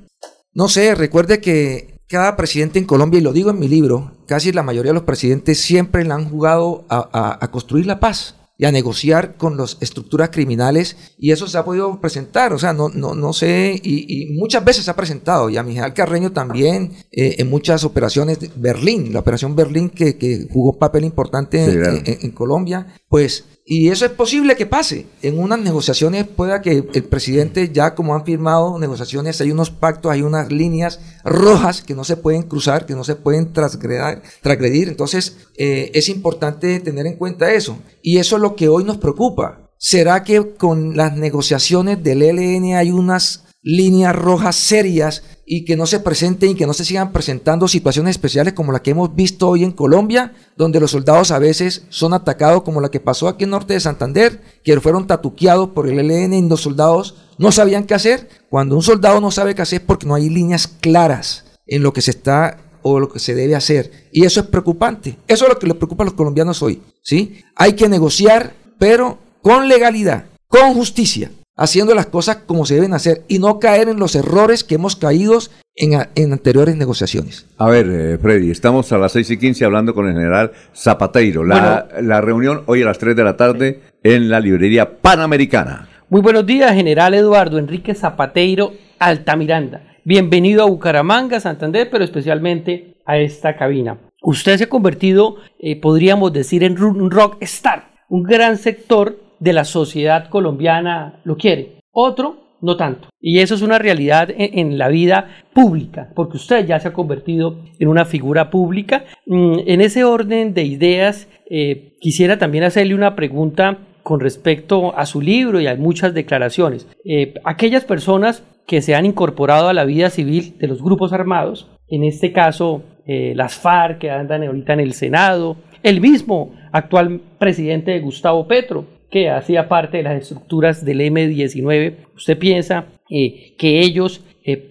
No 0.54 0.68
sé, 0.68 0.94
recuerde 0.94 1.40
que 1.42 1.97
cada 2.08 2.36
presidente 2.36 2.78
en 2.78 2.84
Colombia, 2.86 3.18
y 3.18 3.22
lo 3.22 3.32
digo 3.32 3.50
en 3.50 3.58
mi 3.58 3.68
libro, 3.68 4.12
casi 4.26 4.52
la 4.52 4.62
mayoría 4.62 4.90
de 4.90 4.94
los 4.94 5.02
presidentes 5.04 5.60
siempre 5.60 6.04
le 6.04 6.12
han 6.12 6.28
jugado 6.28 6.84
a, 6.88 7.08
a- 7.12 7.38
a 7.44 7.50
construir 7.50 7.86
la 7.86 8.00
paz 8.00 8.34
y 8.60 8.64
a 8.64 8.72
negociar 8.72 9.36
con 9.36 9.56
las 9.56 9.76
estructuras 9.80 10.30
criminales 10.30 10.96
y 11.16 11.30
eso 11.30 11.46
se 11.46 11.56
ha 11.58 11.64
podido 11.64 12.00
presentar, 12.00 12.52
o 12.52 12.58
sea, 12.58 12.72
no, 12.72 12.88
no, 12.88 13.14
no 13.14 13.32
sé, 13.32 13.80
y, 13.84 14.06
y 14.32 14.36
muchas 14.36 14.64
veces 14.64 14.84
se 14.84 14.90
ha 14.90 14.96
presentado, 14.96 15.48
y 15.48 15.56
a 15.56 15.62
Miguel 15.62 15.92
Carreño 15.94 16.32
también, 16.32 16.92
eh, 17.12 17.36
en 17.38 17.48
muchas 17.50 17.84
operaciones, 17.84 18.40
de 18.40 18.50
Berlín, 18.56 19.12
la 19.12 19.20
operación 19.20 19.54
Berlín 19.54 19.90
que, 19.90 20.16
que 20.18 20.48
jugó 20.50 20.72
un 20.72 20.78
papel 20.78 21.04
importante 21.04 21.64
Sí, 21.64 21.70
en- 21.70 21.78
claro. 21.78 21.96
en- 22.04 22.18
en 22.22 22.30
Colombia, 22.32 22.86
pues, 23.08 23.44
y 23.70 23.90
eso 23.90 24.06
es 24.06 24.12
posible 24.12 24.56
que 24.56 24.64
pase. 24.64 25.04
En 25.20 25.38
unas 25.38 25.58
negociaciones 25.58 26.26
pueda 26.26 26.62
que 26.62 26.88
el 26.90 27.04
presidente, 27.04 27.70
ya 27.70 27.94
como 27.94 28.14
han 28.14 28.24
firmado 28.24 28.78
negociaciones, 28.78 29.42
hay 29.42 29.50
unos 29.50 29.70
pactos, 29.70 30.10
hay 30.10 30.22
unas 30.22 30.50
líneas 30.50 31.00
rojas 31.22 31.82
que 31.82 31.94
no 31.94 32.02
se 32.02 32.16
pueden 32.16 32.44
cruzar, 32.44 32.86
que 32.86 32.94
no 32.94 33.04
se 33.04 33.14
pueden 33.14 33.52
transgredir. 33.52 34.88
Entonces, 34.88 35.36
eh, 35.58 35.90
es 35.92 36.08
importante 36.08 36.80
tener 36.80 37.06
en 37.06 37.16
cuenta 37.16 37.52
eso. 37.52 37.78
Y 38.00 38.16
eso 38.16 38.36
es 38.36 38.42
lo 38.42 38.56
que 38.56 38.70
hoy 38.70 38.84
nos 38.84 38.96
preocupa. 38.96 39.68
¿Será 39.76 40.24
que 40.24 40.54
con 40.54 40.96
las 40.96 41.14
negociaciones 41.18 42.02
del 42.02 42.22
ELN 42.22 42.74
hay 42.74 42.90
unas 42.90 43.47
líneas 43.68 44.16
rojas 44.16 44.56
serias 44.56 45.22
y 45.44 45.66
que 45.66 45.76
no 45.76 45.84
se 45.84 46.00
presenten 46.00 46.48
y 46.48 46.54
que 46.54 46.66
no 46.66 46.72
se 46.72 46.86
sigan 46.86 47.12
presentando 47.12 47.68
situaciones 47.68 48.12
especiales 48.12 48.54
como 48.54 48.72
la 48.72 48.80
que 48.80 48.92
hemos 48.92 49.14
visto 49.14 49.46
hoy 49.46 49.62
en 49.62 49.72
Colombia, 49.72 50.32
donde 50.56 50.80
los 50.80 50.92
soldados 50.92 51.32
a 51.32 51.38
veces 51.38 51.84
son 51.90 52.14
atacados 52.14 52.62
como 52.62 52.80
la 52.80 52.90
que 52.90 52.98
pasó 52.98 53.28
aquí 53.28 53.44
en 53.44 53.50
norte 53.50 53.74
de 53.74 53.80
Santander, 53.80 54.40
que 54.64 54.80
fueron 54.80 55.06
tatuqueados 55.06 55.68
por 55.68 55.86
el 55.86 55.98
ELN 55.98 56.32
y 56.32 56.48
los 56.48 56.62
soldados 56.62 57.16
no 57.36 57.52
sabían 57.52 57.84
qué 57.84 57.92
hacer. 57.92 58.30
Cuando 58.48 58.74
un 58.74 58.82
soldado 58.82 59.20
no 59.20 59.30
sabe 59.30 59.54
qué 59.54 59.60
hacer 59.60 59.84
porque 59.84 60.06
no 60.06 60.14
hay 60.14 60.30
líneas 60.30 60.66
claras 60.66 61.44
en 61.66 61.82
lo 61.82 61.92
que 61.92 62.00
se 62.00 62.12
está 62.12 62.56
o 62.80 62.98
lo 62.98 63.10
que 63.10 63.18
se 63.18 63.34
debe 63.34 63.54
hacer. 63.54 64.08
Y 64.12 64.24
eso 64.24 64.40
es 64.40 64.46
preocupante. 64.46 65.18
Eso 65.28 65.44
es 65.44 65.50
lo 65.50 65.58
que 65.58 65.66
les 65.66 65.76
preocupa 65.76 66.04
a 66.04 66.06
los 66.06 66.14
colombianos 66.14 66.62
hoy. 66.62 66.80
¿sí? 67.02 67.42
Hay 67.54 67.74
que 67.74 67.90
negociar, 67.90 68.54
pero 68.78 69.18
con 69.42 69.68
legalidad, 69.68 70.24
con 70.48 70.72
justicia, 70.72 71.30
haciendo 71.58 71.94
las 71.94 72.06
cosas 72.06 72.36
como 72.46 72.64
se 72.64 72.76
deben 72.76 72.94
hacer 72.94 73.24
y 73.28 73.40
no 73.40 73.58
caer 73.58 73.88
en 73.88 73.98
los 73.98 74.14
errores 74.14 74.64
que 74.64 74.76
hemos 74.76 74.96
caído 74.96 75.38
en, 75.76 76.00
en 76.14 76.32
anteriores 76.32 76.76
negociaciones. 76.76 77.46
A 77.58 77.68
ver, 77.68 77.86
eh, 77.90 78.18
Freddy, 78.18 78.50
estamos 78.50 78.90
a 78.92 78.98
las 78.98 79.12
6 79.12 79.32
y 79.32 79.36
15 79.38 79.64
hablando 79.64 79.94
con 79.94 80.08
el 80.08 80.14
general 80.14 80.52
Zapateiro. 80.74 81.44
La, 81.44 81.88
la 82.00 82.20
reunión 82.20 82.62
hoy 82.66 82.82
a 82.82 82.86
las 82.86 82.98
3 82.98 83.14
de 83.14 83.24
la 83.24 83.36
tarde 83.36 83.80
en 84.02 84.30
la 84.30 84.40
librería 84.40 84.98
Panamericana. 85.00 85.88
Muy 86.08 86.22
buenos 86.22 86.46
días, 86.46 86.72
general 86.72 87.12
Eduardo 87.12 87.58
Enrique 87.58 87.94
Zapateiro 87.94 88.72
Altamiranda. 88.98 89.82
Bienvenido 90.04 90.62
a 90.62 90.66
Bucaramanga, 90.66 91.38
Santander, 91.38 91.90
pero 91.90 92.02
especialmente 92.02 92.96
a 93.04 93.18
esta 93.18 93.56
cabina. 93.56 93.98
Usted 94.22 94.56
se 94.56 94.64
ha 94.64 94.68
convertido, 94.68 95.36
eh, 95.58 95.78
podríamos 95.78 96.32
decir, 96.32 96.64
en 96.64 96.82
un 96.82 97.10
rock 97.10 97.36
star. 97.40 97.90
Un 98.08 98.22
gran 98.22 98.56
sector 98.56 99.27
de 99.40 99.52
la 99.52 99.64
sociedad 99.64 100.28
colombiana 100.28 101.20
lo 101.24 101.36
quiere. 101.36 101.80
Otro, 101.92 102.48
no 102.60 102.76
tanto. 102.76 103.08
Y 103.20 103.38
eso 103.38 103.54
es 103.54 103.62
una 103.62 103.78
realidad 103.78 104.28
en, 104.30 104.78
la 104.78 104.88
vida 104.88 105.28
pública, 105.52 106.10
porque 106.14 106.36
usted 106.36 106.66
ya 106.66 106.80
se 106.80 106.88
ha 106.88 106.92
convertido 106.92 107.58
en 107.78 107.88
una 107.88 108.04
figura 108.04 108.50
pública. 108.50 109.04
Mm, 109.26 109.60
en 109.66 109.80
ese 109.80 110.04
orden 110.04 110.54
de 110.54 110.64
ideas, 110.64 111.28
eh, 111.50 111.96
quisiera 112.00 112.38
también 112.38 112.64
hacerle 112.64 112.94
una 112.94 113.14
pregunta 113.16 113.78
con 114.02 114.20
respecto 114.20 114.96
a 114.96 115.06
su 115.06 115.20
libro 115.20 115.60
y 115.60 115.66
a 115.66 115.76
muchas 115.76 116.14
declaraciones. 116.14 116.88
Eh, 117.04 117.34
aquellas 117.44 117.84
personas 117.84 118.42
que 118.66 118.82
se 118.82 118.94
han 118.94 119.06
incorporado 119.06 119.68
a 119.68 119.74
la 119.74 119.84
vida 119.84 120.10
civil 120.10 120.56
de 120.58 120.66
los 120.66 120.82
grupos 120.82 121.12
armados, 121.12 121.68
en 121.88 122.04
este 122.04 122.32
caso 122.32 122.82
eh, 123.06 123.32
las 123.34 123.54
FARC 123.54 123.98
que 123.98 124.10
andan 124.10 124.44
ahorita 124.44 124.74
en 124.74 124.80
el 124.80 124.92
Senado, 124.92 125.56
el 125.82 126.00
mismo 126.00 126.54
actual 126.72 127.20
presidente 127.38 127.92
de 127.92 128.00
Gustavo 128.00 128.46
Petro, 128.46 128.84
que 129.10 129.30
hacía 129.30 129.68
parte 129.68 129.98
de 129.98 130.02
las 130.02 130.22
estructuras 130.22 130.84
del 130.84 131.00
M19, 131.00 131.96
¿usted 132.16 132.38
piensa 132.38 132.86
eh, 133.10 133.54
que 133.56 133.80
ellos 133.80 134.22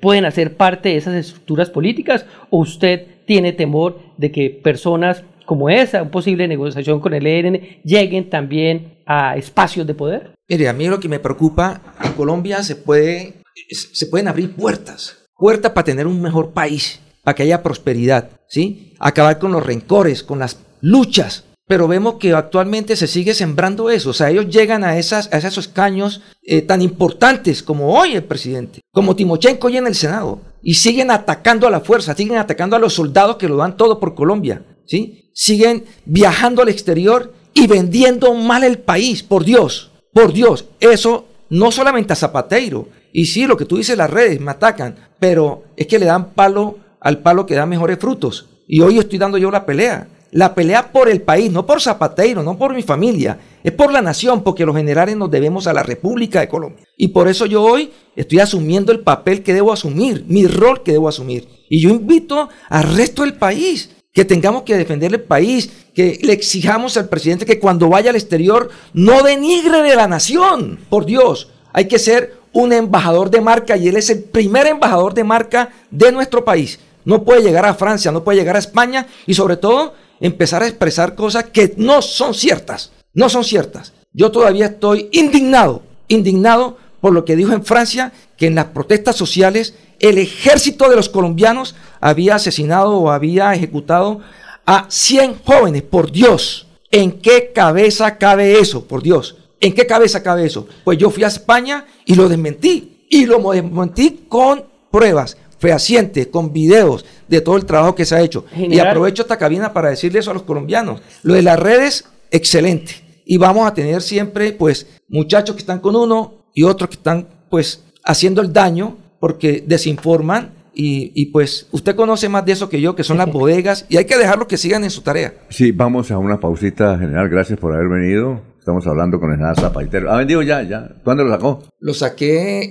pueden 0.01 0.25
hacer 0.25 0.57
parte 0.57 0.89
de 0.89 0.97
esas 0.97 1.13
estructuras 1.13 1.69
políticas 1.69 2.25
o 2.49 2.57
usted 2.57 3.05
tiene 3.25 3.53
temor 3.53 3.99
de 4.17 4.31
que 4.31 4.49
personas 4.49 5.23
como 5.47 5.69
esa, 5.69 6.01
una 6.01 6.11
posible 6.11 6.47
negociación 6.47 6.99
con 6.99 7.13
el 7.13 7.25
ELN, 7.25 7.81
lleguen 7.83 8.29
también 8.29 8.97
a 9.05 9.37
espacios 9.37 9.87
de 9.87 9.93
poder? 9.93 10.31
Mire, 10.47 10.67
a 10.67 10.73
mí 10.73 10.87
lo 10.87 10.99
que 10.99 11.07
me 11.07 11.19
preocupa, 11.19 11.81
en 12.03 12.11
Colombia 12.11 12.61
se, 12.61 12.75
puede, 12.75 13.35
se 13.69 14.07
pueden 14.07 14.27
abrir 14.27 14.53
puertas, 14.53 15.25
puertas 15.37 15.71
para 15.71 15.85
tener 15.85 16.05
un 16.05 16.21
mejor 16.21 16.51
país, 16.51 16.99
para 17.23 17.33
que 17.33 17.43
haya 17.43 17.63
prosperidad, 17.63 18.29
¿sí? 18.47 18.93
Acabar 18.99 19.39
con 19.39 19.53
los 19.53 19.65
rencores, 19.65 20.21
con 20.21 20.39
las 20.39 20.59
luchas. 20.81 21.45
Pero 21.67 21.87
vemos 21.87 22.15
que 22.15 22.31
actualmente 22.33 22.95
se 22.95 23.07
sigue 23.07 23.33
sembrando 23.33 23.89
eso. 23.89 24.11
O 24.11 24.13
sea, 24.13 24.29
ellos 24.29 24.47
llegan 24.47 24.83
a, 24.83 24.97
esas, 24.97 25.31
a 25.33 25.37
esos 25.37 25.57
escaños 25.57 26.21
eh, 26.43 26.61
tan 26.61 26.81
importantes 26.81 27.61
como 27.61 27.99
hoy 27.99 28.13
el 28.13 28.23
presidente, 28.23 28.79
como 28.91 29.15
Timochenko 29.15 29.67
hoy 29.67 29.77
en 29.77 29.87
el 29.87 29.95
Senado, 29.95 30.39
y 30.61 30.75
siguen 30.75 31.11
atacando 31.11 31.67
a 31.67 31.71
la 31.71 31.81
fuerza, 31.81 32.15
siguen 32.15 32.37
atacando 32.37 32.75
a 32.75 32.79
los 32.79 32.93
soldados 32.93 33.35
que 33.35 33.49
lo 33.49 33.57
dan 33.57 33.75
todo 33.75 33.99
por 33.99 34.15
Colombia. 34.15 34.63
¿sí? 34.85 35.29
Siguen 35.33 35.83
viajando 36.05 36.61
al 36.61 36.69
exterior 36.69 37.33
y 37.53 37.67
vendiendo 37.67 38.33
mal 38.33 38.63
el 38.63 38.79
país, 38.79 39.21
por 39.23 39.43
Dios, 39.43 39.91
por 40.13 40.31
Dios. 40.31 40.65
Eso 40.79 41.25
no 41.49 41.71
solamente 41.71 42.13
a 42.13 42.15
Zapateiro. 42.15 42.87
Y 43.11 43.25
sí, 43.25 43.45
lo 43.45 43.57
que 43.57 43.65
tú 43.65 43.77
dices, 43.77 43.97
las 43.97 44.09
redes 44.09 44.39
me 44.39 44.51
atacan, 44.51 44.95
pero 45.19 45.63
es 45.75 45.87
que 45.87 45.99
le 45.99 46.05
dan 46.05 46.31
palo 46.31 46.77
al 46.99 47.19
palo 47.19 47.45
que 47.45 47.55
da 47.55 47.65
mejores 47.65 47.99
frutos. 47.99 48.47
Y 48.67 48.81
hoy 48.81 48.99
estoy 48.99 49.19
dando 49.19 49.37
yo 49.37 49.51
la 49.51 49.65
pelea. 49.65 50.07
La 50.31 50.53
pelea 50.53 50.91
por 50.91 51.09
el 51.09 51.21
país, 51.21 51.51
no 51.51 51.65
por 51.65 51.81
Zapateiro, 51.81 52.43
no 52.43 52.57
por 52.57 52.73
mi 52.75 52.83
familia, 52.83 53.39
es 53.63 53.71
por 53.71 53.91
la 53.91 54.01
nación, 54.01 54.43
porque 54.43 54.65
los 54.65 54.75
generales 54.75 55.15
nos 55.15 55.31
debemos 55.31 55.67
a 55.67 55.73
la 55.73 55.83
República 55.83 56.39
de 56.39 56.49
Colombia. 56.49 56.85
Y 56.97 57.09
por 57.09 57.27
eso 57.27 57.45
yo 57.45 57.63
hoy 57.63 57.91
estoy 58.15 58.39
asumiendo 58.39 58.91
el 58.91 59.01
papel 59.01 59.43
que 59.43 59.53
debo 59.53 59.71
asumir, 59.71 60.25
mi 60.27 60.47
rol 60.47 60.83
que 60.83 60.91
debo 60.91 61.07
asumir. 61.07 61.47
Y 61.69 61.81
yo 61.81 61.89
invito 61.89 62.49
al 62.69 62.95
resto 62.95 63.23
del 63.23 63.35
país 63.35 63.91
que 64.13 64.25
tengamos 64.25 64.63
que 64.63 64.75
defender 64.75 65.13
el 65.13 65.21
país, 65.21 65.69
que 65.93 66.19
le 66.23 66.33
exijamos 66.33 66.97
al 66.97 67.07
presidente 67.07 67.45
que 67.45 67.59
cuando 67.59 67.87
vaya 67.87 68.09
al 68.09 68.15
exterior 68.15 68.69
no 68.93 69.21
denigre 69.21 69.83
de 69.83 69.95
la 69.95 70.07
nación. 70.07 70.79
Por 70.89 71.05
Dios, 71.05 71.51
hay 71.71 71.87
que 71.87 71.99
ser 71.99 72.37
un 72.51 72.73
embajador 72.73 73.29
de 73.29 73.41
marca 73.41 73.77
y 73.77 73.87
él 73.87 73.95
es 73.95 74.09
el 74.09 74.23
primer 74.23 74.65
embajador 74.65 75.13
de 75.13 75.23
marca 75.23 75.69
de 75.91 76.11
nuestro 76.11 76.43
país. 76.43 76.79
No 77.05 77.23
puede 77.23 77.43
llegar 77.43 77.65
a 77.65 77.75
Francia, 77.75 78.11
no 78.11 78.23
puede 78.23 78.39
llegar 78.39 78.55
a 78.55 78.59
España 78.59 79.05
y 79.27 79.35
sobre 79.35 79.57
todo 79.57 79.93
empezar 80.19 80.63
a 80.63 80.67
expresar 80.67 81.15
cosas 81.15 81.45
que 81.45 81.73
no 81.77 82.01
son 82.01 82.33
ciertas. 82.33 82.91
No 83.13 83.29
son 83.29 83.43
ciertas. 83.43 83.93
Yo 84.13 84.31
todavía 84.31 84.67
estoy 84.67 85.09
indignado, 85.11 85.83
indignado 86.07 86.77
por 87.01 87.13
lo 87.13 87.25
que 87.25 87.35
dijo 87.35 87.53
en 87.53 87.63
Francia, 87.63 88.11
que 88.37 88.47
en 88.47 88.55
las 88.55 88.65
protestas 88.65 89.15
sociales 89.15 89.75
el 89.99 90.17
ejército 90.17 90.89
de 90.89 90.95
los 90.95 91.09
colombianos 91.09 91.75
había 91.99 92.35
asesinado 92.35 92.97
o 92.97 93.11
había 93.11 93.53
ejecutado 93.53 94.21
a 94.65 94.85
100 94.89 95.39
jóvenes. 95.43 95.83
Por 95.83 96.11
Dios, 96.11 96.67
¿en 96.91 97.19
qué 97.19 97.51
cabeza 97.53 98.17
cabe 98.17 98.59
eso? 98.59 98.85
Por 98.85 99.01
Dios, 99.01 99.37
¿en 99.59 99.73
qué 99.73 99.87
cabeza 99.87 100.23
cabe 100.23 100.45
eso? 100.45 100.67
Pues 100.83 100.97
yo 100.97 101.09
fui 101.09 101.23
a 101.23 101.27
España 101.27 101.85
y 102.05 102.15
lo 102.15 102.29
desmentí. 102.29 103.05
Y 103.09 103.25
lo 103.25 103.39
desmentí 103.51 104.25
con 104.27 104.65
pruebas 104.91 105.37
fehacientes, 105.59 106.27
con 106.27 106.53
videos 106.53 107.05
de 107.27 107.41
todo 107.41 107.57
el 107.57 107.65
trabajo 107.65 107.95
que 107.95 108.05
se 108.05 108.15
ha 108.15 108.21
hecho. 108.21 108.45
Y 108.55 108.79
aprovecho 108.79 109.23
esta 109.23 109.37
cabina 109.37 109.73
para 109.73 109.89
decirle 109.89 110.19
eso 110.19 110.31
a 110.31 110.33
los 110.33 110.43
colombianos. 110.43 111.01
Lo 111.23 111.33
de 111.33 111.41
las 111.41 111.59
redes, 111.59 112.05
excelente. 112.31 112.95
Y 113.25 113.37
vamos 113.37 113.67
a 113.67 113.73
tener 113.73 114.01
siempre, 114.01 114.53
pues, 114.53 114.87
muchachos 115.09 115.55
que 115.55 115.61
están 115.61 115.79
con 115.79 115.95
uno 115.95 116.45
y 116.53 116.63
otros 116.63 116.89
que 116.89 116.95
están, 116.95 117.27
pues, 117.49 117.83
haciendo 118.03 118.41
el 118.41 118.53
daño 118.53 118.97
porque 119.19 119.63
desinforman 119.65 120.51
y, 120.79 121.25
pues 121.27 121.67
usted 121.71 121.95
conoce 121.95 122.29
más 122.29 122.45
de 122.45 122.51
eso 122.51 122.69
que 122.69 122.79
yo, 122.79 122.95
que 122.95 123.03
son 123.03 123.17
las 123.17 123.31
bodegas, 123.31 123.85
y 123.89 123.97
hay 123.97 124.05
que 124.05 124.17
dejarlo 124.17 124.47
que 124.47 124.57
sigan 124.57 124.83
en 124.83 124.91
su 124.91 125.01
tarea. 125.01 125.33
Sí, 125.49 125.71
vamos 125.71 126.11
a 126.11 126.19
una 126.19 126.39
pausita, 126.39 126.97
general. 126.99 127.29
Gracias 127.29 127.57
por 127.57 127.73
haber 127.73 127.87
venido. 127.87 128.41
Estamos 128.67 128.85
hablando 128.85 129.17
con 129.17 129.29
el 129.29 129.37
general 129.37 129.55
Zapatero. 129.55 130.11
¿Ha 130.11 130.17
vendido 130.17 130.41
ya? 130.41 130.61
ya? 130.61 130.89
¿Cuándo 131.01 131.23
lo 131.23 131.31
sacó? 131.31 131.63
Lo 131.79 131.93
saqué 131.93 132.69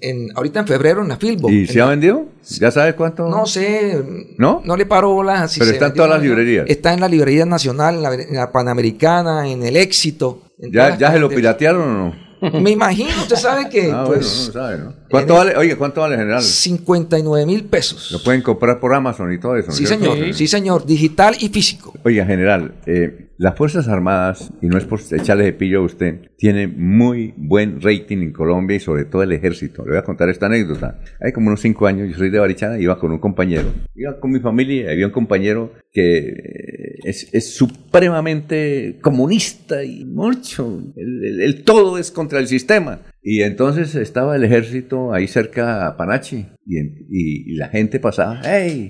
en, 0.00 0.30
ahorita 0.34 0.60
en 0.60 0.66
febrero 0.66 1.02
en 1.02 1.08
la 1.08 1.18
Filbo. 1.18 1.50
¿Y 1.50 1.66
se 1.66 1.82
ha 1.82 1.84
vendido? 1.84 2.24
¿Ya 2.58 2.70
sabes 2.70 2.94
cuánto? 2.94 3.28
No 3.28 3.44
sé. 3.44 4.02
¿No? 4.38 4.62
No 4.64 4.78
le 4.78 4.86
paro 4.86 5.10
bolas. 5.10 5.54
Pero 5.58 5.72
está 5.72 5.88
en 5.88 5.92
todas 5.92 6.08
las 6.08 6.22
librerías. 6.22 6.64
Está 6.70 6.94
en 6.94 7.00
la 7.00 7.08
librería 7.08 7.44
nacional, 7.44 7.96
en 7.96 8.34
la, 8.34 8.50
Panamericana, 8.50 9.46
en 9.46 9.62
el 9.62 9.76
Éxito. 9.76 10.40
¿Ya, 10.56 10.96
¿Ya 10.96 11.12
se 11.12 11.18
lo 11.18 11.28
piratearon 11.28 11.82
o 11.82 11.98
no? 11.98 12.26
Me 12.62 12.70
imagino, 12.70 13.10
usted 13.20 13.36
sabe 13.36 13.68
que. 13.68 13.90
Ah, 13.96 14.04
pues, 14.06 14.46
no 14.46 14.52
sabe, 14.54 14.78
¿no? 14.78 14.94
¿Cuánto 15.10 15.34
vale, 15.34 15.54
oye, 15.56 15.76
¿cuánto 15.76 16.00
vale 16.00 16.16
general? 16.16 16.42
59 16.42 17.44
mil 17.46 17.64
pesos. 17.64 18.10
Lo 18.10 18.22
pueden 18.22 18.40
comprar 18.40 18.80
por 18.80 18.94
Amazon 18.94 19.32
y 19.32 19.38
todo 19.38 19.56
eso. 19.56 19.70
Sí, 19.70 19.86
señor, 19.86 20.34
sí. 20.34 20.46
señor, 20.46 20.86
digital 20.86 21.36
y 21.38 21.50
físico. 21.50 21.92
Oiga, 22.04 22.24
general, 22.24 22.74
eh, 22.86 23.25
las 23.38 23.56
Fuerzas 23.56 23.88
Armadas, 23.88 24.52
y 24.62 24.66
no 24.66 24.78
es 24.78 24.84
por 24.84 25.00
echarle 25.00 25.44
de 25.44 25.52
pillo 25.52 25.80
a 25.80 25.84
usted, 25.84 26.30
tiene 26.38 26.66
muy 26.66 27.34
buen 27.36 27.80
rating 27.80 28.18
en 28.18 28.32
Colombia 28.32 28.76
y 28.76 28.80
sobre 28.80 29.04
todo 29.04 29.22
el 29.22 29.32
ejército. 29.32 29.84
Le 29.84 29.90
voy 29.90 29.98
a 29.98 30.04
contar 30.04 30.28
esta 30.28 30.46
anécdota. 30.46 31.00
Hay 31.20 31.32
como 31.32 31.48
unos 31.48 31.60
cinco 31.60 31.86
años, 31.86 32.08
yo 32.08 32.16
soy 32.16 32.30
de 32.30 32.38
Barichana, 32.38 32.78
iba 32.78 32.98
con 32.98 33.12
un 33.12 33.18
compañero. 33.18 33.72
Iba 33.94 34.18
con 34.18 34.32
mi 34.32 34.40
familia 34.40 34.90
había 34.90 35.06
un 35.06 35.12
compañero 35.12 35.72
que 35.92 36.18
eh, 36.18 36.98
es, 37.04 37.54
supremamente 37.54 38.98
comunista 39.00 39.84
y 39.84 40.04
mucho. 40.04 40.82
El, 40.96 41.62
todo 41.64 41.98
es 41.98 42.10
contra 42.10 42.38
el 42.38 42.48
sistema. 42.48 43.00
Y 43.22 43.42
entonces 43.42 43.94
estaba 43.94 44.36
el 44.36 44.44
ejército 44.44 45.12
ahí 45.12 45.26
cerca 45.26 45.86
a 45.86 45.96
Panachi 45.96 46.46
y, 46.64 46.78
y 47.10 47.54
la 47.56 47.68
gente 47.68 47.98
pasaba, 47.98 48.40
¡hey! 48.44 48.88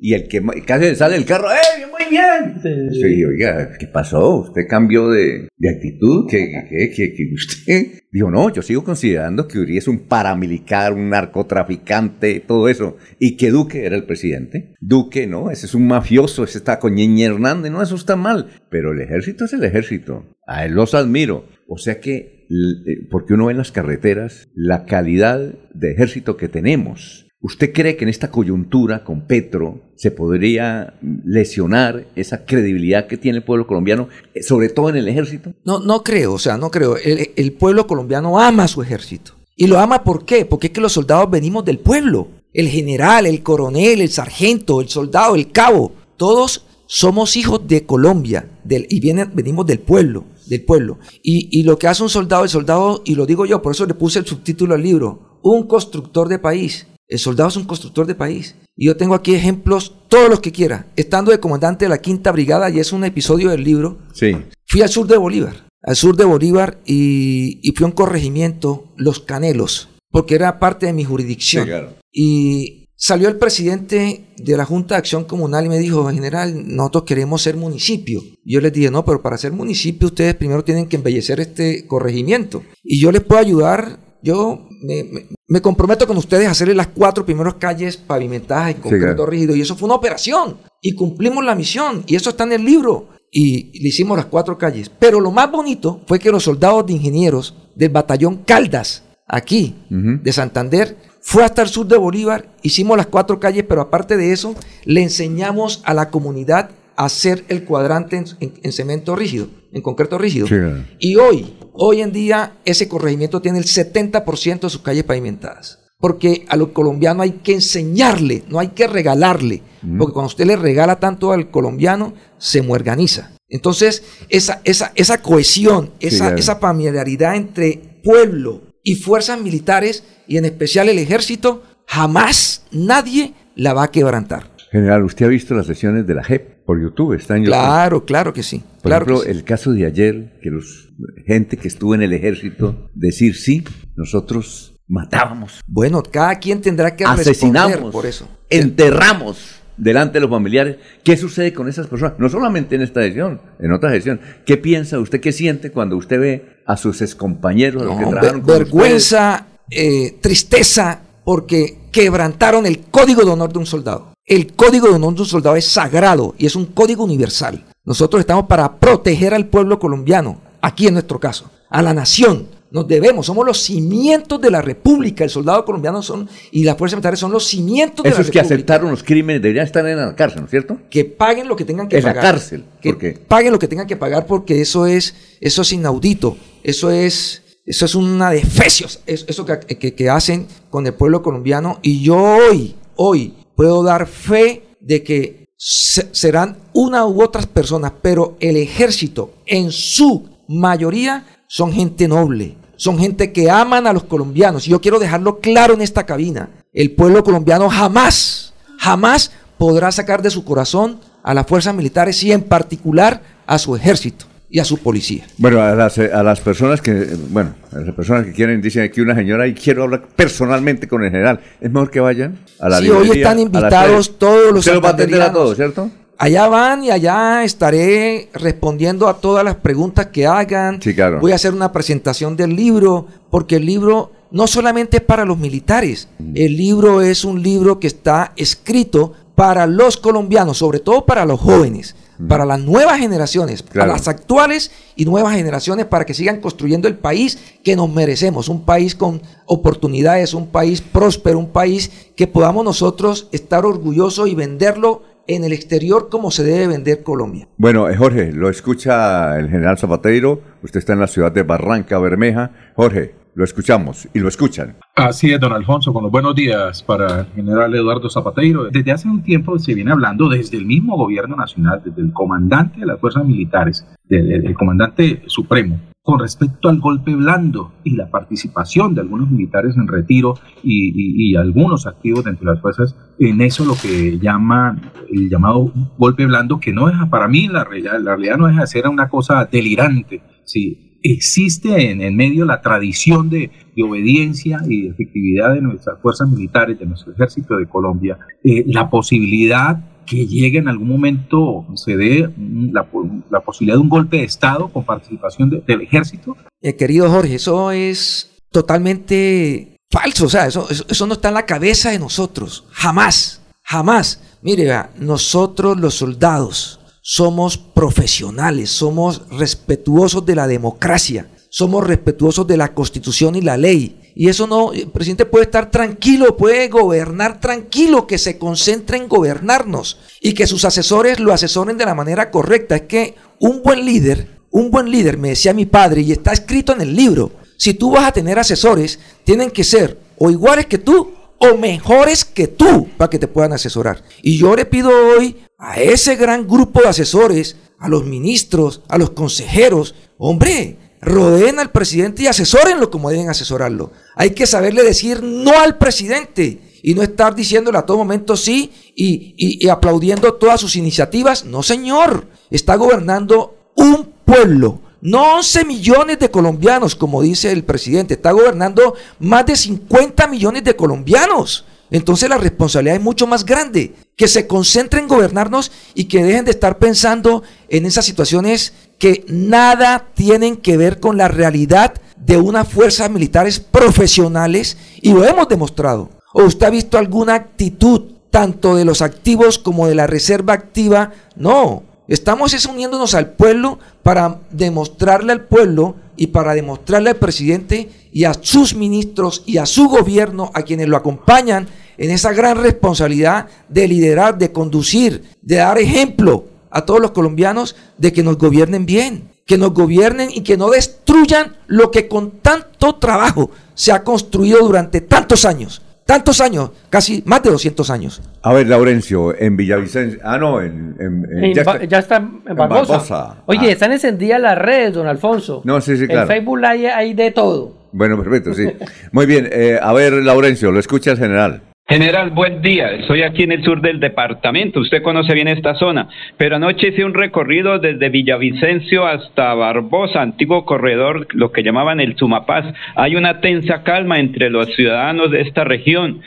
Y 0.00 0.14
el 0.14 0.28
que 0.28 0.42
casi 0.66 0.94
sale 0.94 1.14
del 1.14 1.24
carro, 1.24 1.48
¡eh, 1.50 1.86
muy 1.90 2.10
bien! 2.10 2.90
Sí. 2.92 3.24
oiga, 3.24 3.76
¿qué 3.78 3.86
pasó? 3.86 4.36
¿Usted 4.36 4.62
cambió 4.68 5.08
de, 5.08 5.48
actitud? 5.74 6.26
¿Qué, 6.28 6.50
qué, 6.94 7.30
usted? 7.32 8.02
Dijo, 8.10 8.30
no, 8.30 8.52
yo 8.52 8.62
sigo 8.62 8.84
considerando 8.84 9.48
que 9.48 9.58
Uribe 9.58 9.78
es 9.78 9.88
un 9.88 10.06
paramilitar, 10.06 10.92
un 10.92 11.10
narcotraficante, 11.10 12.40
todo 12.40 12.68
eso. 12.68 12.96
Y 13.18 13.36
que 13.36 13.50
Duque 13.50 13.86
era 13.86 13.96
el 13.96 14.04
presidente. 14.04 14.74
Duque, 14.80 15.26
no, 15.26 15.50
ese 15.50 15.66
es 15.66 15.74
un 15.74 15.86
mafioso, 15.86 16.44
ese 16.44 16.58
está 16.58 16.78
con 16.78 16.94
Ñeñe 16.94 17.24
Hernández, 17.24 17.72
no, 17.72 17.82
eso 17.82 17.96
está 17.96 18.16
mal. 18.16 18.50
Pero 18.70 18.92
el 18.92 19.00
ejército 19.00 19.44
es 19.44 19.52
el 19.52 19.64
ejército. 19.64 20.26
A 20.46 20.64
él 20.64 20.72
los 20.72 20.94
admiro. 20.94 21.46
O 21.66 21.76
sea 21.78 22.00
que, 22.00 22.46
eh, 22.48 23.06
porque 23.10 23.34
uno 23.34 23.46
ve 23.46 23.52
en 23.52 23.58
las 23.58 23.72
carreteras 23.72 24.48
la 24.54 24.86
calidad 24.86 25.54
de 25.74 25.92
ejército 25.92 26.36
que 26.36 26.48
tenemos 26.48 27.27
¿Usted 27.40 27.72
cree 27.72 27.96
que 27.96 28.04
en 28.04 28.08
esta 28.08 28.32
coyuntura 28.32 29.04
con 29.04 29.28
Petro 29.28 29.92
se 29.94 30.10
podría 30.10 30.98
lesionar 31.24 32.08
esa 32.16 32.44
credibilidad 32.44 33.06
que 33.06 33.16
tiene 33.16 33.38
el 33.38 33.44
pueblo 33.44 33.68
colombiano, 33.68 34.08
eh, 34.34 34.42
sobre 34.42 34.68
todo 34.70 34.88
en 34.88 34.96
el 34.96 35.06
ejército? 35.06 35.54
No, 35.64 35.78
no 35.78 36.02
creo, 36.02 36.32
o 36.32 36.38
sea, 36.38 36.56
no 36.56 36.72
creo. 36.72 36.96
El, 36.96 37.52
pueblo 37.52 37.86
colombiano 37.86 38.40
ama 38.40 38.64
a 38.64 38.68
su 38.68 38.82
ejército. 38.82 39.34
¿Y 39.54 39.68
lo 39.68 39.78
ama 39.78 40.02
por 40.02 40.24
qué? 40.24 40.46
Porque 40.46 40.66
es 40.68 40.72
que 40.72 40.80
los 40.80 40.92
soldados 40.92 41.30
venimos 41.30 41.64
del 41.64 41.78
pueblo. 41.78 42.28
El 42.52 42.68
general, 42.68 43.24
el 43.26 43.42
coronel, 43.44 44.00
el 44.00 44.08
sargento, 44.08 44.80
el 44.80 44.88
soldado, 44.88 45.36
el 45.36 45.52
cabo, 45.52 45.92
todos 46.16 46.66
somos 46.86 47.36
hijos 47.36 47.68
de 47.68 47.84
Colombia 47.84 48.48
y 48.64 49.00
venimos 49.32 49.66
del 49.66 49.78
pueblo, 49.78 50.24
del 50.46 50.64
pueblo. 50.64 50.98
Y, 51.22 51.48
y 51.56 51.62
lo 51.62 51.78
que 51.78 51.86
hace 51.86 52.02
un 52.02 52.08
soldado, 52.08 52.42
el 52.42 52.50
soldado, 52.50 53.02
y 53.04 53.14
lo 53.14 53.26
digo 53.26 53.46
yo, 53.46 53.62
por 53.62 53.72
eso 53.72 53.86
le 53.86 53.94
puse 53.94 54.18
el 54.18 54.26
subtítulo 54.26 54.74
al 54.74 54.82
libro, 54.82 55.38
un 55.42 55.68
constructor 55.68 56.28
de 56.28 56.40
país. 56.40 56.86
El 57.08 57.18
soldado 57.18 57.48
es 57.48 57.56
un 57.56 57.64
constructor 57.64 58.06
de 58.06 58.14
país. 58.14 58.54
Y 58.76 58.86
yo 58.86 58.96
tengo 58.96 59.14
aquí 59.14 59.34
ejemplos, 59.34 59.94
todos 60.08 60.28
los 60.28 60.40
que 60.40 60.52
quiera. 60.52 60.86
Estando 60.94 61.32
de 61.32 61.40
comandante 61.40 61.86
de 61.86 61.88
la 61.88 61.98
Quinta 62.02 62.30
Brigada, 62.30 62.70
y 62.70 62.78
es 62.78 62.92
un 62.92 63.04
episodio 63.04 63.50
del 63.50 63.64
libro, 63.64 63.98
sí. 64.12 64.36
fui 64.66 64.82
al 64.82 64.88
sur 64.88 65.06
de 65.06 65.16
Bolívar. 65.16 65.66
al 65.82 65.96
sur 65.96 66.16
de 66.16 66.24
Bolívar 66.24 66.78
y, 66.84 67.60
y 67.62 67.72
fui 67.72 67.84
a 67.84 67.86
un 67.86 67.92
corregimiento, 67.92 68.92
Los 68.96 69.20
Canelos, 69.20 69.88
porque 70.10 70.34
era 70.34 70.58
parte 70.58 70.86
de 70.86 70.92
mi 70.92 71.04
jurisdicción. 71.04 71.64
Sí, 71.64 71.70
claro. 71.70 71.94
Y 72.12 72.88
salió 72.94 73.28
el 73.28 73.36
presidente 73.36 74.24
de 74.36 74.56
la 74.56 74.64
Junta 74.64 74.94
de 74.94 74.98
Acción 74.98 75.24
Comunal 75.24 75.64
y 75.66 75.68
me 75.68 75.78
dijo, 75.78 76.10
general, 76.10 76.74
nosotros 76.76 77.04
queremos 77.04 77.42
ser 77.42 77.56
municipio. 77.56 78.20
Y 78.44 78.54
yo 78.54 78.60
les 78.60 78.72
dije, 78.72 78.90
no, 78.90 79.04
pero 79.04 79.22
para 79.22 79.38
ser 79.38 79.52
municipio 79.52 80.08
ustedes 80.08 80.34
primero 80.34 80.64
tienen 80.64 80.88
que 80.88 80.96
embellecer 80.96 81.40
este 81.40 81.86
corregimiento. 81.86 82.62
Y 82.82 83.00
yo 83.00 83.12
les 83.12 83.22
puedo 83.22 83.40
ayudar, 83.40 83.98
yo 84.22 84.66
me, 84.82 85.04
me- 85.04 85.26
me 85.46 85.60
comprometo 85.62 86.06
con 86.06 86.16
ustedes 86.16 86.46
a 86.46 86.50
hacerle 86.50 86.74
las 86.74 86.88
cuatro 86.88 87.24
primeras 87.24 87.54
calles 87.54 87.96
pavimentadas 87.96 88.68
en 88.74 88.80
concreto 88.82 89.06
claro. 89.06 89.26
rígido. 89.26 89.56
Y 89.56 89.60
eso 89.62 89.76
fue 89.76 89.86
una 89.86 89.94
operación. 89.94 90.58
Y 90.82 90.92
cumplimos 90.92 91.44
la 91.44 91.54
misión. 91.54 92.02
Y 92.06 92.16
eso 92.16 92.30
está 92.30 92.44
en 92.44 92.52
el 92.52 92.64
libro. 92.64 93.08
Y 93.30 93.78
le 93.80 93.88
hicimos 93.88 94.16
las 94.16 94.26
cuatro 94.26 94.58
calles. 94.58 94.90
Pero 94.90 95.20
lo 95.20 95.30
más 95.30 95.50
bonito 95.50 96.02
fue 96.06 96.18
que 96.18 96.30
los 96.30 96.44
soldados 96.44 96.86
de 96.86 96.92
ingenieros 96.94 97.54
del 97.74 97.90
batallón 97.90 98.42
Caldas, 98.44 99.04
aquí, 99.26 99.74
de 99.88 100.32
Santander, 100.32 100.96
fue 101.20 101.44
hasta 101.44 101.62
el 101.62 101.68
sur 101.68 101.86
de 101.86 101.96
Bolívar, 101.98 102.54
hicimos 102.62 102.96
las 102.96 103.06
cuatro 103.06 103.38
calles, 103.38 103.64
pero 103.68 103.82
aparte 103.82 104.16
de 104.16 104.32
eso, 104.32 104.54
le 104.84 105.02
enseñamos 105.02 105.82
a 105.84 105.92
la 105.92 106.08
comunidad 106.10 106.70
hacer 107.04 107.44
el 107.48 107.64
cuadrante 107.64 108.16
en, 108.16 108.24
en- 108.40 108.54
en 108.62 108.72
cemento 108.72 109.14
rígido, 109.16 109.48
en 109.72 109.82
concreto 109.82 110.18
rígido. 110.18 110.46
Sí. 110.46 110.54
Y 110.98 111.16
hoy, 111.16 111.56
hoy 111.72 112.00
en 112.02 112.12
día, 112.12 112.54
ese 112.64 112.88
corregimiento 112.88 113.40
tiene 113.40 113.58
el 113.58 113.64
70% 113.64 114.60
de 114.60 114.70
sus 114.70 114.80
calles 114.82 115.04
pavimentadas. 115.04 115.80
Porque 116.00 116.44
a 116.48 116.56
los 116.56 116.68
colombianos 116.68 117.24
hay 117.24 117.32
que 117.42 117.54
enseñarle, 117.54 118.44
no 118.48 118.60
hay 118.60 118.68
que 118.68 118.86
regalarle. 118.86 119.62
Porque 119.98 120.12
cuando 120.12 120.28
usted 120.28 120.46
le 120.46 120.54
regala 120.56 121.00
tanto 121.00 121.32
al 121.32 121.50
colombiano, 121.50 122.14
se 122.38 122.62
muerganiza. 122.62 123.32
Entonces, 123.48 124.04
esa, 124.28 124.60
esa, 124.64 124.92
esa 124.94 125.22
cohesión, 125.22 125.90
esa, 126.00 126.34
esa 126.36 126.56
familiaridad 126.56 127.34
entre 127.34 128.00
pueblo 128.04 128.62
y 128.84 128.94
fuerzas 128.96 129.40
militares, 129.40 130.04
y 130.28 130.36
en 130.36 130.44
especial 130.44 130.88
el 130.88 130.98
ejército, 130.98 131.62
jamás 131.86 132.62
nadie 132.70 133.34
la 133.56 133.72
va 133.74 133.84
a 133.84 133.90
quebrantar. 133.90 134.50
General, 134.70 135.02
¿usted 135.02 135.26
ha 135.26 135.28
visto 135.28 135.54
las 135.54 135.66
sesiones 135.66 136.06
de 136.06 136.14
la 136.14 136.22
JEP 136.22 136.57
por 136.68 136.82
YouTube? 136.82 137.14
Está 137.14 137.34
en 137.34 137.44
YouTube. 137.44 137.54
Claro, 137.54 138.04
claro 138.04 138.32
que 138.34 138.42
sí. 138.42 138.58
Por 138.58 138.90
claro 138.90 139.06
ejemplo, 139.06 139.24
sí. 139.24 139.30
el 139.30 139.42
caso 139.42 139.72
de 139.72 139.86
ayer, 139.86 140.38
que 140.42 140.50
los 140.50 140.90
gente 141.26 141.56
que 141.56 141.66
estuvo 141.66 141.94
en 141.94 142.02
el 142.02 142.12
ejército 142.12 142.90
decir 142.92 143.36
sí, 143.36 143.64
nosotros 143.96 144.74
matábamos, 144.86 145.62
Bueno, 145.66 146.02
cada 146.02 146.38
quien 146.38 146.60
tendrá 146.60 146.94
que 146.94 147.06
asesinamos, 147.06 147.90
por 147.90 148.04
eso. 148.04 148.28
enterramos 148.50 149.62
delante 149.78 150.14
de 150.14 150.20
los 150.20 150.28
familiares. 150.28 150.76
¿Qué 151.02 151.16
sucede 151.16 151.54
con 151.54 151.70
esas 151.70 151.86
personas? 151.86 152.18
No 152.18 152.28
solamente 152.28 152.74
en 152.74 152.82
esta 152.82 153.00
sesión, 153.00 153.40
en 153.58 153.72
otra 153.72 153.90
sesión. 153.90 154.20
¿Qué 154.44 154.58
piensa 154.58 154.98
usted, 154.98 155.22
qué 155.22 155.32
siente 155.32 155.70
cuando 155.70 155.96
usted 155.96 156.20
ve 156.20 156.62
a 156.66 156.76
sus 156.76 157.00
excompañeros, 157.00 157.82
los 157.82 157.96
que 157.96 158.02
No, 158.02 158.10
trabajaron 158.10 158.42
con 158.42 158.58
vergüenza, 158.58 159.46
eh, 159.70 160.18
tristeza, 160.20 161.00
porque 161.24 161.78
quebrantaron 161.92 162.66
el 162.66 162.80
código 162.90 163.24
de 163.24 163.30
honor 163.30 163.54
de 163.54 163.58
un 163.58 163.66
soldado. 163.66 164.12
El 164.28 164.52
código 164.54 164.88
de 164.88 164.94
honor 164.94 165.14
de 165.14 165.22
un 165.22 165.26
soldado 165.26 165.56
es 165.56 165.66
sagrado 165.66 166.34
y 166.38 166.46
es 166.46 166.54
un 166.54 166.66
código 166.66 167.02
universal. 167.02 167.64
Nosotros 167.84 168.20
estamos 168.20 168.44
para 168.46 168.78
proteger 168.78 169.32
al 169.32 169.46
pueblo 169.46 169.78
colombiano, 169.78 170.40
aquí 170.60 170.86
en 170.86 170.92
nuestro 170.94 171.18
caso, 171.18 171.50
a 171.70 171.80
la 171.80 171.94
nación. 171.94 172.46
Nos 172.70 172.86
debemos, 172.86 173.24
somos 173.24 173.46
los 173.46 173.62
cimientos 173.62 174.38
de 174.42 174.50
la 174.50 174.60
República. 174.60 175.24
El 175.24 175.30
soldado 175.30 175.64
colombiano 175.64 176.02
son 176.02 176.28
y 176.52 176.64
las 176.64 176.76
fuerzas 176.76 176.98
militares 176.98 177.18
son 177.18 177.32
los 177.32 177.46
cimientos 177.46 178.02
de 178.04 178.10
Esos 178.10 178.26
la 178.26 178.30
que 178.30 178.38
República. 178.40 178.54
aceptaron 178.54 178.90
los 178.90 179.02
crímenes 179.02 179.40
deberían 179.40 179.64
estar 179.64 179.86
en 179.88 179.96
la 179.96 180.14
cárcel, 180.14 180.40
¿no 180.40 180.44
es 180.44 180.50
cierto? 180.50 180.76
que 180.90 181.06
paguen 181.06 181.48
lo 181.48 181.56
que 181.56 181.64
tengan 181.64 181.88
que 181.88 181.96
En 181.96 182.04
la 182.04 182.10
pagar. 182.10 182.24
cárcel, 182.34 182.64
Que 182.82 182.90
¿por 182.90 182.98
qué? 182.98 183.12
paguen 183.26 183.52
lo 183.52 183.58
que 183.58 183.68
tengan 183.68 183.86
que 183.86 183.96
pagar 183.96 184.26
porque 184.26 184.60
eso 184.60 184.84
es, 184.84 185.14
eso 185.40 185.62
es 185.62 185.72
inaudito. 185.72 186.36
Eso 186.62 186.90
es, 186.90 187.42
eso 187.64 187.86
es 187.86 187.94
una 187.94 188.30
de 188.30 188.44
fecios, 188.44 189.00
es- 189.06 189.24
eso 189.26 189.46
que, 189.46 189.58
que- 189.78 189.94
que 189.94 190.10
hacen 190.10 190.46
con 190.68 190.86
el 190.86 190.92
pueblo 190.92 191.22
colombiano. 191.22 191.78
Y 191.80 192.02
yo 192.02 192.18
hoy, 192.18 192.74
hoy, 192.96 193.32
puedo 193.58 193.82
dar 193.82 194.06
fe 194.06 194.62
de 194.80 195.02
que 195.02 195.48
se- 195.56 196.08
serán 196.12 196.58
una 196.74 197.04
u 197.06 197.20
otras 197.20 197.46
personas, 197.48 197.92
pero 198.00 198.36
el 198.38 198.56
ejército 198.56 199.32
en 199.46 199.72
su 199.72 200.28
mayoría 200.46 201.26
son 201.48 201.72
gente 201.72 202.06
noble, 202.06 202.56
son 202.76 203.00
gente 203.00 203.32
que 203.32 203.50
aman 203.50 203.88
a 203.88 203.92
los 203.92 204.04
colombianos. 204.04 204.68
Y 204.68 204.70
yo 204.70 204.80
quiero 204.80 205.00
dejarlo 205.00 205.40
claro 205.40 205.74
en 205.74 205.80
esta 205.82 206.06
cabina. 206.06 206.50
El 206.72 206.92
pueblo 206.92 207.24
colombiano 207.24 207.68
jamás, 207.68 208.54
jamás 208.78 209.32
podrá 209.58 209.90
sacar 209.90 210.22
de 210.22 210.30
su 210.30 210.44
corazón 210.44 211.00
a 211.24 211.34
las 211.34 211.44
fuerzas 211.44 211.74
militares 211.74 212.22
y 212.22 212.30
en 212.30 212.42
particular 212.42 213.22
a 213.44 213.58
su 213.58 213.74
ejército 213.74 214.26
y 214.50 214.58
a 214.60 214.64
su 214.64 214.78
policía. 214.78 215.26
Bueno, 215.36 215.60
a 215.60 215.74
las, 215.74 215.98
a 215.98 216.22
las 216.22 216.40
personas 216.40 216.80
que, 216.80 216.90
eh, 216.92 217.16
bueno, 217.30 217.54
a 217.70 217.80
las 217.80 217.94
personas 217.94 218.24
que 218.24 218.32
quieren, 218.32 218.60
dicen 218.62 218.82
aquí 218.82 219.00
una 219.00 219.14
señora 219.14 219.46
y 219.46 219.54
quiero 219.54 219.82
hablar 219.82 220.08
personalmente 220.16 220.88
con 220.88 221.02
el 221.04 221.10
general. 221.10 221.40
Es 221.60 221.70
mejor 221.70 221.90
que 221.90 222.00
vayan 222.00 222.38
a 222.58 222.68
la 222.68 222.78
Sí, 222.78 222.88
hoy 222.90 223.10
están 223.10 223.38
invitados 223.38 224.18
todos 224.18 224.52
los 224.52 224.66
Usted 224.66 224.80
va 224.82 224.88
a 224.90 224.92
atender 224.92 225.20
a 225.22 225.32
todos, 225.32 225.56
¿cierto? 225.56 225.90
Allá 226.20 226.48
van 226.48 226.82
y 226.82 226.90
allá 226.90 227.44
estaré 227.44 228.28
respondiendo 228.34 229.06
a 229.06 229.18
todas 229.20 229.44
las 229.44 229.54
preguntas 229.56 230.06
que 230.06 230.26
hagan. 230.26 230.82
Sí, 230.82 230.94
claro. 230.94 231.20
Voy 231.20 231.30
a 231.32 231.36
hacer 231.36 231.52
una 231.54 231.70
presentación 231.70 232.36
del 232.36 232.56
libro, 232.56 233.06
porque 233.30 233.56
el 233.56 233.66
libro 233.66 234.10
no 234.30 234.46
solamente 234.48 234.96
es 234.96 235.02
para 235.04 235.24
los 235.24 235.38
militares, 235.38 236.08
Mm. 236.18 236.32
el 236.34 236.56
libro 236.56 237.02
es 237.02 237.24
un 237.24 237.42
libro 237.42 237.78
que 237.78 237.86
está 237.86 238.32
escrito 238.36 239.12
para 239.34 239.66
los 239.66 239.96
colombianos, 239.96 240.58
sobre 240.58 240.80
todo 240.80 241.06
para 241.06 241.24
los 241.24 241.38
jóvenes, 241.38 241.94
para 242.26 242.44
las 242.44 242.60
nuevas 242.60 242.98
generaciones. 242.98 243.62
Claro. 243.62 243.86
para 243.86 243.98
las 243.98 244.08
actuales 244.08 244.72
y 244.96 245.04
nuevas 245.04 245.34
generaciones, 245.34 245.86
para 245.86 246.04
que 246.04 246.14
sigan 246.14 246.40
construyendo 246.40 246.88
el 246.88 246.96
país 246.96 247.38
que 247.62 247.76
nos 247.76 247.92
merecemos, 247.92 248.48
un 248.48 248.64
país 248.64 248.94
con 248.94 249.22
oportunidades, 249.46 250.34
un 250.34 250.48
país 250.48 250.80
próspero, 250.80 251.38
un 251.38 251.50
país 251.50 252.10
que 252.16 252.26
podamos 252.26 252.64
nosotros 252.64 253.28
estar 253.32 253.64
orgullosos 253.64 254.28
y 254.28 254.34
venderlo 254.34 255.02
en 255.28 255.44
el 255.44 255.52
exterior 255.52 256.08
como 256.08 256.30
se 256.30 256.42
debe 256.42 256.66
vender 256.66 257.02
Colombia. 257.02 257.48
Bueno, 257.58 257.88
eh, 257.88 257.96
Jorge, 257.96 258.32
lo 258.32 258.48
escucha 258.48 259.38
el 259.38 259.48
general 259.50 259.78
Zapateiro. 259.78 260.40
Usted 260.62 260.78
está 260.80 260.94
en 260.94 261.00
la 261.00 261.06
ciudad 261.06 261.30
de 261.30 261.42
Barranca 261.42 261.98
Bermeja. 261.98 262.50
Jorge, 262.74 263.14
lo 263.34 263.44
escuchamos 263.44 264.08
y 264.12 264.18
lo 264.18 264.28
escuchan. 264.28 264.76
Así 264.98 265.32
es, 265.32 265.38
don 265.38 265.52
Alfonso, 265.52 265.92
con 265.92 266.02
los 266.02 266.10
buenos 266.10 266.34
días 266.34 266.82
para 266.82 267.20
el 267.20 267.26
general 267.26 267.72
Eduardo 267.72 268.10
Zapateiro. 268.10 268.64
Desde 268.64 268.90
hace 268.90 269.08
un 269.08 269.22
tiempo 269.22 269.56
se 269.60 269.72
viene 269.72 269.92
hablando 269.92 270.28
desde 270.28 270.56
el 270.56 270.66
mismo 270.66 270.96
gobierno 270.96 271.36
nacional, 271.36 271.80
desde 271.84 272.02
el 272.02 272.12
comandante 272.12 272.80
de 272.80 272.86
las 272.86 272.98
fuerzas 272.98 273.24
militares, 273.24 273.86
del 274.08 274.44
el 274.44 274.54
comandante 274.54 275.22
supremo, 275.26 275.78
con 276.02 276.18
respecto 276.18 276.68
al 276.68 276.80
golpe 276.80 277.14
blando 277.14 277.74
y 277.84 277.94
la 277.94 278.10
participación 278.10 278.96
de 278.96 279.02
algunos 279.02 279.30
militares 279.30 279.76
en 279.76 279.86
retiro 279.86 280.34
y, 280.64 281.36
algunos 281.36 281.86
activos 281.86 282.24
dentro 282.24 282.48
de 282.48 282.54
las 282.54 282.60
fuerzas 282.60 282.96
en 283.20 283.40
eso 283.40 283.64
lo 283.64 283.76
que 283.80 284.18
llaman 284.18 284.80
el 285.12 285.30
llamado 285.30 285.72
golpe 285.96 286.26
blando, 286.26 286.58
que 286.58 286.72
no 286.72 286.88
deja, 286.88 287.08
para 287.08 287.28
mí 287.28 287.46
la 287.46 287.62
realidad, 287.62 288.00
la 288.00 288.16
realidad 288.16 288.36
no 288.36 288.48
de 288.48 288.66
ser 288.66 288.88
una 288.88 289.08
cosa 289.08 289.44
delirante. 289.44 290.22
Sí, 290.42 290.98
existe 291.04 291.92
en 291.92 292.16
medio 292.16 292.44
la 292.44 292.60
tradición 292.60 293.30
de, 293.30 293.52
de 293.82 293.88
obediencia 293.88 294.60
y 294.68 294.82
de 294.82 294.88
efectividad 294.90 295.54
de 295.54 295.60
nuestras 295.62 296.00
fuerzas 296.00 296.28
militares, 296.28 296.78
de 296.78 296.86
nuestro 296.86 297.12
ejército 297.12 297.56
de 297.56 297.66
Colombia, 297.66 298.18
eh, 298.44 298.64
la 298.66 298.90
posibilidad 298.90 299.78
que 300.06 300.26
llegue 300.26 300.58
en 300.58 300.68
algún 300.68 300.88
momento, 300.88 301.66
se 301.74 301.96
dé 301.96 302.28
la, 302.72 302.86
la 303.30 303.40
posibilidad 303.40 303.76
de 303.76 303.82
un 303.82 303.88
golpe 303.90 304.16
de 304.18 304.24
Estado 304.24 304.68
con 304.68 304.84
participación 304.84 305.50
de- 305.50 305.62
del 305.66 305.82
ejército. 305.82 306.36
Eh, 306.62 306.74
querido 306.76 307.10
Jorge, 307.10 307.34
eso 307.34 307.70
es 307.70 308.30
totalmente 308.50 309.76
falso, 309.90 310.26
o 310.26 310.28
sea, 310.28 310.46
eso, 310.46 310.66
eso, 310.70 310.84
eso 310.88 311.06
no 311.06 311.12
está 311.14 311.28
en 311.28 311.34
la 311.34 311.46
cabeza 311.46 311.90
de 311.90 311.98
nosotros, 311.98 312.64
jamás, 312.72 313.42
jamás. 313.62 314.38
Mire, 314.42 314.70
nosotros 314.98 315.78
los 315.78 315.94
soldados 315.94 316.80
somos 317.02 317.58
profesionales, 317.58 318.70
somos 318.70 319.28
respetuosos 319.30 320.24
de 320.24 320.34
la 320.36 320.46
democracia, 320.46 321.28
somos 321.50 321.86
respetuosos 321.86 322.46
de 322.46 322.56
la 322.56 322.74
constitución 322.74 323.36
y 323.36 323.40
la 323.40 323.56
ley. 323.56 324.00
Y 324.14 324.28
eso 324.28 324.46
no, 324.46 324.72
el 324.72 324.88
presidente 324.88 325.26
puede 325.26 325.44
estar 325.44 325.70
tranquilo, 325.70 326.36
puede 326.36 326.68
gobernar 326.68 327.40
tranquilo, 327.40 328.06
que 328.06 328.18
se 328.18 328.38
concentre 328.38 328.96
en 328.96 329.08
gobernarnos 329.08 329.98
y 330.20 330.34
que 330.34 330.46
sus 330.46 330.64
asesores 330.64 331.20
lo 331.20 331.32
asesoren 331.32 331.78
de 331.78 331.86
la 331.86 331.94
manera 331.94 332.30
correcta. 332.30 332.76
Es 332.76 332.82
que 332.82 333.14
un 333.38 333.62
buen 333.62 333.84
líder, 333.84 334.28
un 334.50 334.70
buen 334.70 334.90
líder, 334.90 335.18
me 335.18 335.30
decía 335.30 335.54
mi 335.54 335.66
padre, 335.66 336.02
y 336.02 336.12
está 336.12 336.32
escrito 336.32 336.72
en 336.72 336.80
el 336.80 336.96
libro, 336.96 337.30
si 337.56 337.74
tú 337.74 337.92
vas 337.92 338.06
a 338.06 338.12
tener 338.12 338.38
asesores, 338.38 338.98
tienen 339.24 339.50
que 339.50 339.64
ser 339.64 339.98
o 340.16 340.30
iguales 340.30 340.66
que 340.66 340.78
tú 340.78 341.12
o 341.38 341.56
mejores 341.56 342.24
que 342.24 342.48
tú 342.48 342.88
para 342.96 343.10
que 343.10 343.18
te 343.18 343.28
puedan 343.28 343.52
asesorar. 343.52 344.02
Y 344.22 344.38
yo 344.38 344.56
le 344.56 344.64
pido 344.64 344.90
hoy 344.90 345.36
a 345.58 345.80
ese 345.80 346.16
gran 346.16 346.46
grupo 346.46 346.82
de 346.82 346.88
asesores, 346.88 347.56
a 347.78 347.88
los 347.88 348.04
ministros, 348.04 348.82
a 348.88 348.98
los 348.98 349.10
consejeros, 349.10 349.94
hombre, 350.18 350.76
rodeen 351.00 351.58
al 351.58 351.70
presidente 351.70 352.22
y 352.22 352.26
asesórenlo 352.26 352.90
como 352.90 353.10
deben 353.10 353.28
asesorarlo. 353.30 353.92
Hay 354.14 354.30
que 354.30 354.46
saberle 354.46 354.82
decir 354.82 355.22
no 355.22 355.58
al 355.60 355.78
presidente 355.78 356.60
y 356.82 356.94
no 356.94 357.02
estar 357.02 357.34
diciéndole 357.34 357.78
a 357.78 357.82
todo 357.86 357.98
momento 357.98 358.36
sí 358.36 358.72
y, 358.94 359.34
y- 359.36 359.64
y 359.64 359.68
aplaudiendo 359.68 360.34
todas 360.34 360.60
sus 360.60 360.76
iniciativas. 360.76 361.44
No, 361.44 361.62
señor, 361.62 362.26
está 362.50 362.76
gobernando 362.76 363.54
un 363.74 364.12
pueblo 364.24 364.80
No 365.00 365.36
11 365.36 365.64
millones 365.64 366.18
de 366.18 366.28
colombianos, 366.30 366.96
como 366.96 367.22
dice 367.22 367.52
el 367.52 367.62
presidente, 367.62 368.14
está 368.14 368.32
gobernando 368.32 368.94
más 369.20 369.46
de 369.46 369.54
50 369.54 370.26
millones 370.26 370.64
de 370.64 370.74
colombianos. 370.74 371.64
Entonces 371.90 372.28
la 372.28 372.38
responsabilidad 372.38 372.96
es 372.96 373.02
mucho 373.02 373.26
más 373.26 373.44
grande. 373.44 373.94
Que 374.16 374.28
se 374.28 374.46
concentren 374.46 375.04
en 375.04 375.08
gobernarnos 375.08 375.70
y 375.94 376.04
que 376.04 376.22
dejen 376.22 376.44
de 376.44 376.50
estar 376.50 376.78
pensando 376.78 377.42
en 377.68 377.86
esas 377.86 378.04
situaciones 378.04 378.72
que 378.98 379.24
nada 379.28 380.06
tienen 380.14 380.56
que 380.56 380.76
ver 380.76 381.00
con 381.00 381.16
la 381.16 381.28
realidad 381.28 381.94
de 382.16 382.36
unas 382.36 382.68
fuerzas 382.68 383.10
militares 383.10 383.60
profesionales 383.60 384.76
y 385.00 385.12
lo 385.12 385.24
hemos 385.24 385.48
demostrado. 385.48 386.10
¿O 386.32 386.42
usted 386.44 386.66
ha 386.66 386.70
visto 386.70 386.98
alguna 386.98 387.34
actitud 387.34 388.12
tanto 388.30 388.76
de 388.76 388.84
los 388.84 389.02
activos 389.02 389.58
como 389.58 389.86
de 389.86 389.94
la 389.94 390.06
reserva 390.06 390.52
activa? 390.52 391.12
No, 391.36 391.84
estamos 392.08 392.52
uniéndonos 392.66 393.14
al 393.14 393.30
pueblo 393.30 393.78
para 394.02 394.40
demostrarle 394.50 395.32
al 395.32 395.44
pueblo 395.44 395.94
y 396.18 396.26
para 396.26 396.54
demostrarle 396.54 397.10
al 397.10 397.16
presidente 397.16 397.88
y 398.12 398.24
a 398.24 398.34
sus 398.34 398.74
ministros 398.74 399.42
y 399.46 399.56
a 399.56 399.64
su 399.64 399.88
gobierno, 399.88 400.50
a 400.52 400.62
quienes 400.62 400.88
lo 400.88 400.96
acompañan 400.96 401.68
en 401.96 402.10
esa 402.10 402.32
gran 402.32 402.58
responsabilidad 402.58 403.46
de 403.68 403.88
liderar, 403.88 404.36
de 404.36 404.52
conducir, 404.52 405.22
de 405.40 405.56
dar 405.56 405.78
ejemplo 405.78 406.44
a 406.70 406.84
todos 406.84 407.00
los 407.00 407.12
colombianos 407.12 407.76
de 407.96 408.12
que 408.12 408.22
nos 408.22 408.36
gobiernen 408.36 408.84
bien, 408.84 409.30
que 409.46 409.56
nos 409.56 409.72
gobiernen 409.72 410.30
y 410.30 410.42
que 410.42 410.56
no 410.56 410.68
destruyan 410.70 411.56
lo 411.66 411.90
que 411.90 412.08
con 412.08 412.32
tanto 412.42 412.96
trabajo 412.96 413.50
se 413.74 413.92
ha 413.92 414.04
construido 414.04 414.58
durante 414.60 415.00
tantos 415.00 415.44
años. 415.44 415.82
Tantos 416.08 416.40
años, 416.40 416.70
casi 416.88 417.22
más 417.26 417.42
de 417.42 417.50
200 417.50 417.90
años. 417.90 418.22
A 418.40 418.54
ver, 418.54 418.66
Laurencio, 418.66 419.38
en 419.38 419.58
Villavicencio. 419.58 420.18
Ah, 420.24 420.38
no, 420.38 420.62
en. 420.62 420.96
en- 420.98 421.26
en- 421.30 421.44
En 421.44 421.52
ya, 421.54 421.98
está, 421.98 422.16
en 422.16 422.56
Barbosa. 422.56 422.92
Barbosa. 422.94 423.36
Oye, 423.44 423.68
Ah. 423.68 423.72
están 423.72 423.92
encendidas 423.92 424.40
las 424.40 424.56
redes, 424.56 424.94
don 424.94 425.06
Alfonso. 425.06 425.60
No, 425.66 425.82
sí, 425.82 425.98
sí, 425.98 426.04
En 426.04 426.08
claro. 426.08 426.26
Facebook 426.26 426.64
hay, 426.64 426.86
hay 426.86 427.12
de 427.12 427.30
todo. 427.30 427.74
Bueno, 427.92 428.16
perfecto, 428.16 428.54
sí. 428.54 428.64
Muy 429.12 429.26
bien, 429.26 429.50
eh, 429.52 429.78
a 429.82 429.92
ver, 429.92 430.14
Laurencio, 430.14 430.72
lo 430.72 430.80
escucha 430.80 431.10
el 431.10 431.18
general. 431.18 431.60
General, 431.90 432.28
buen 432.30 432.60
día. 432.60 432.90
Estoy 432.90 433.22
aquí 433.22 433.44
en 433.44 433.52
el 433.52 433.64
sur 433.64 433.80
del 433.80 433.98
departamento. 433.98 434.80
Usted 434.80 435.02
conoce 435.02 435.32
bien 435.32 435.48
esta 435.48 435.74
zona. 435.74 436.06
Pero 436.36 436.56
anoche 436.56 436.88
hice 436.88 437.02
un 437.02 437.14
recorrido 437.14 437.78
desde 437.78 438.10
Villavicencio 438.10 439.06
hasta 439.06 439.54
Barbosa, 439.54 440.20
antiguo 440.20 440.66
corredor, 440.66 441.26
lo 441.30 441.50
que 441.50 441.62
llamaban 441.62 442.00
el 442.00 442.14
Sumapaz. 442.18 442.66
Hay 442.94 443.16
una 443.16 443.40
tensa 443.40 443.84
calma 443.84 444.18
entre 444.18 444.50
los 444.50 444.66
ciudadanos 444.76 445.30
de 445.30 445.40
esta 445.40 445.64
región. 445.64 446.20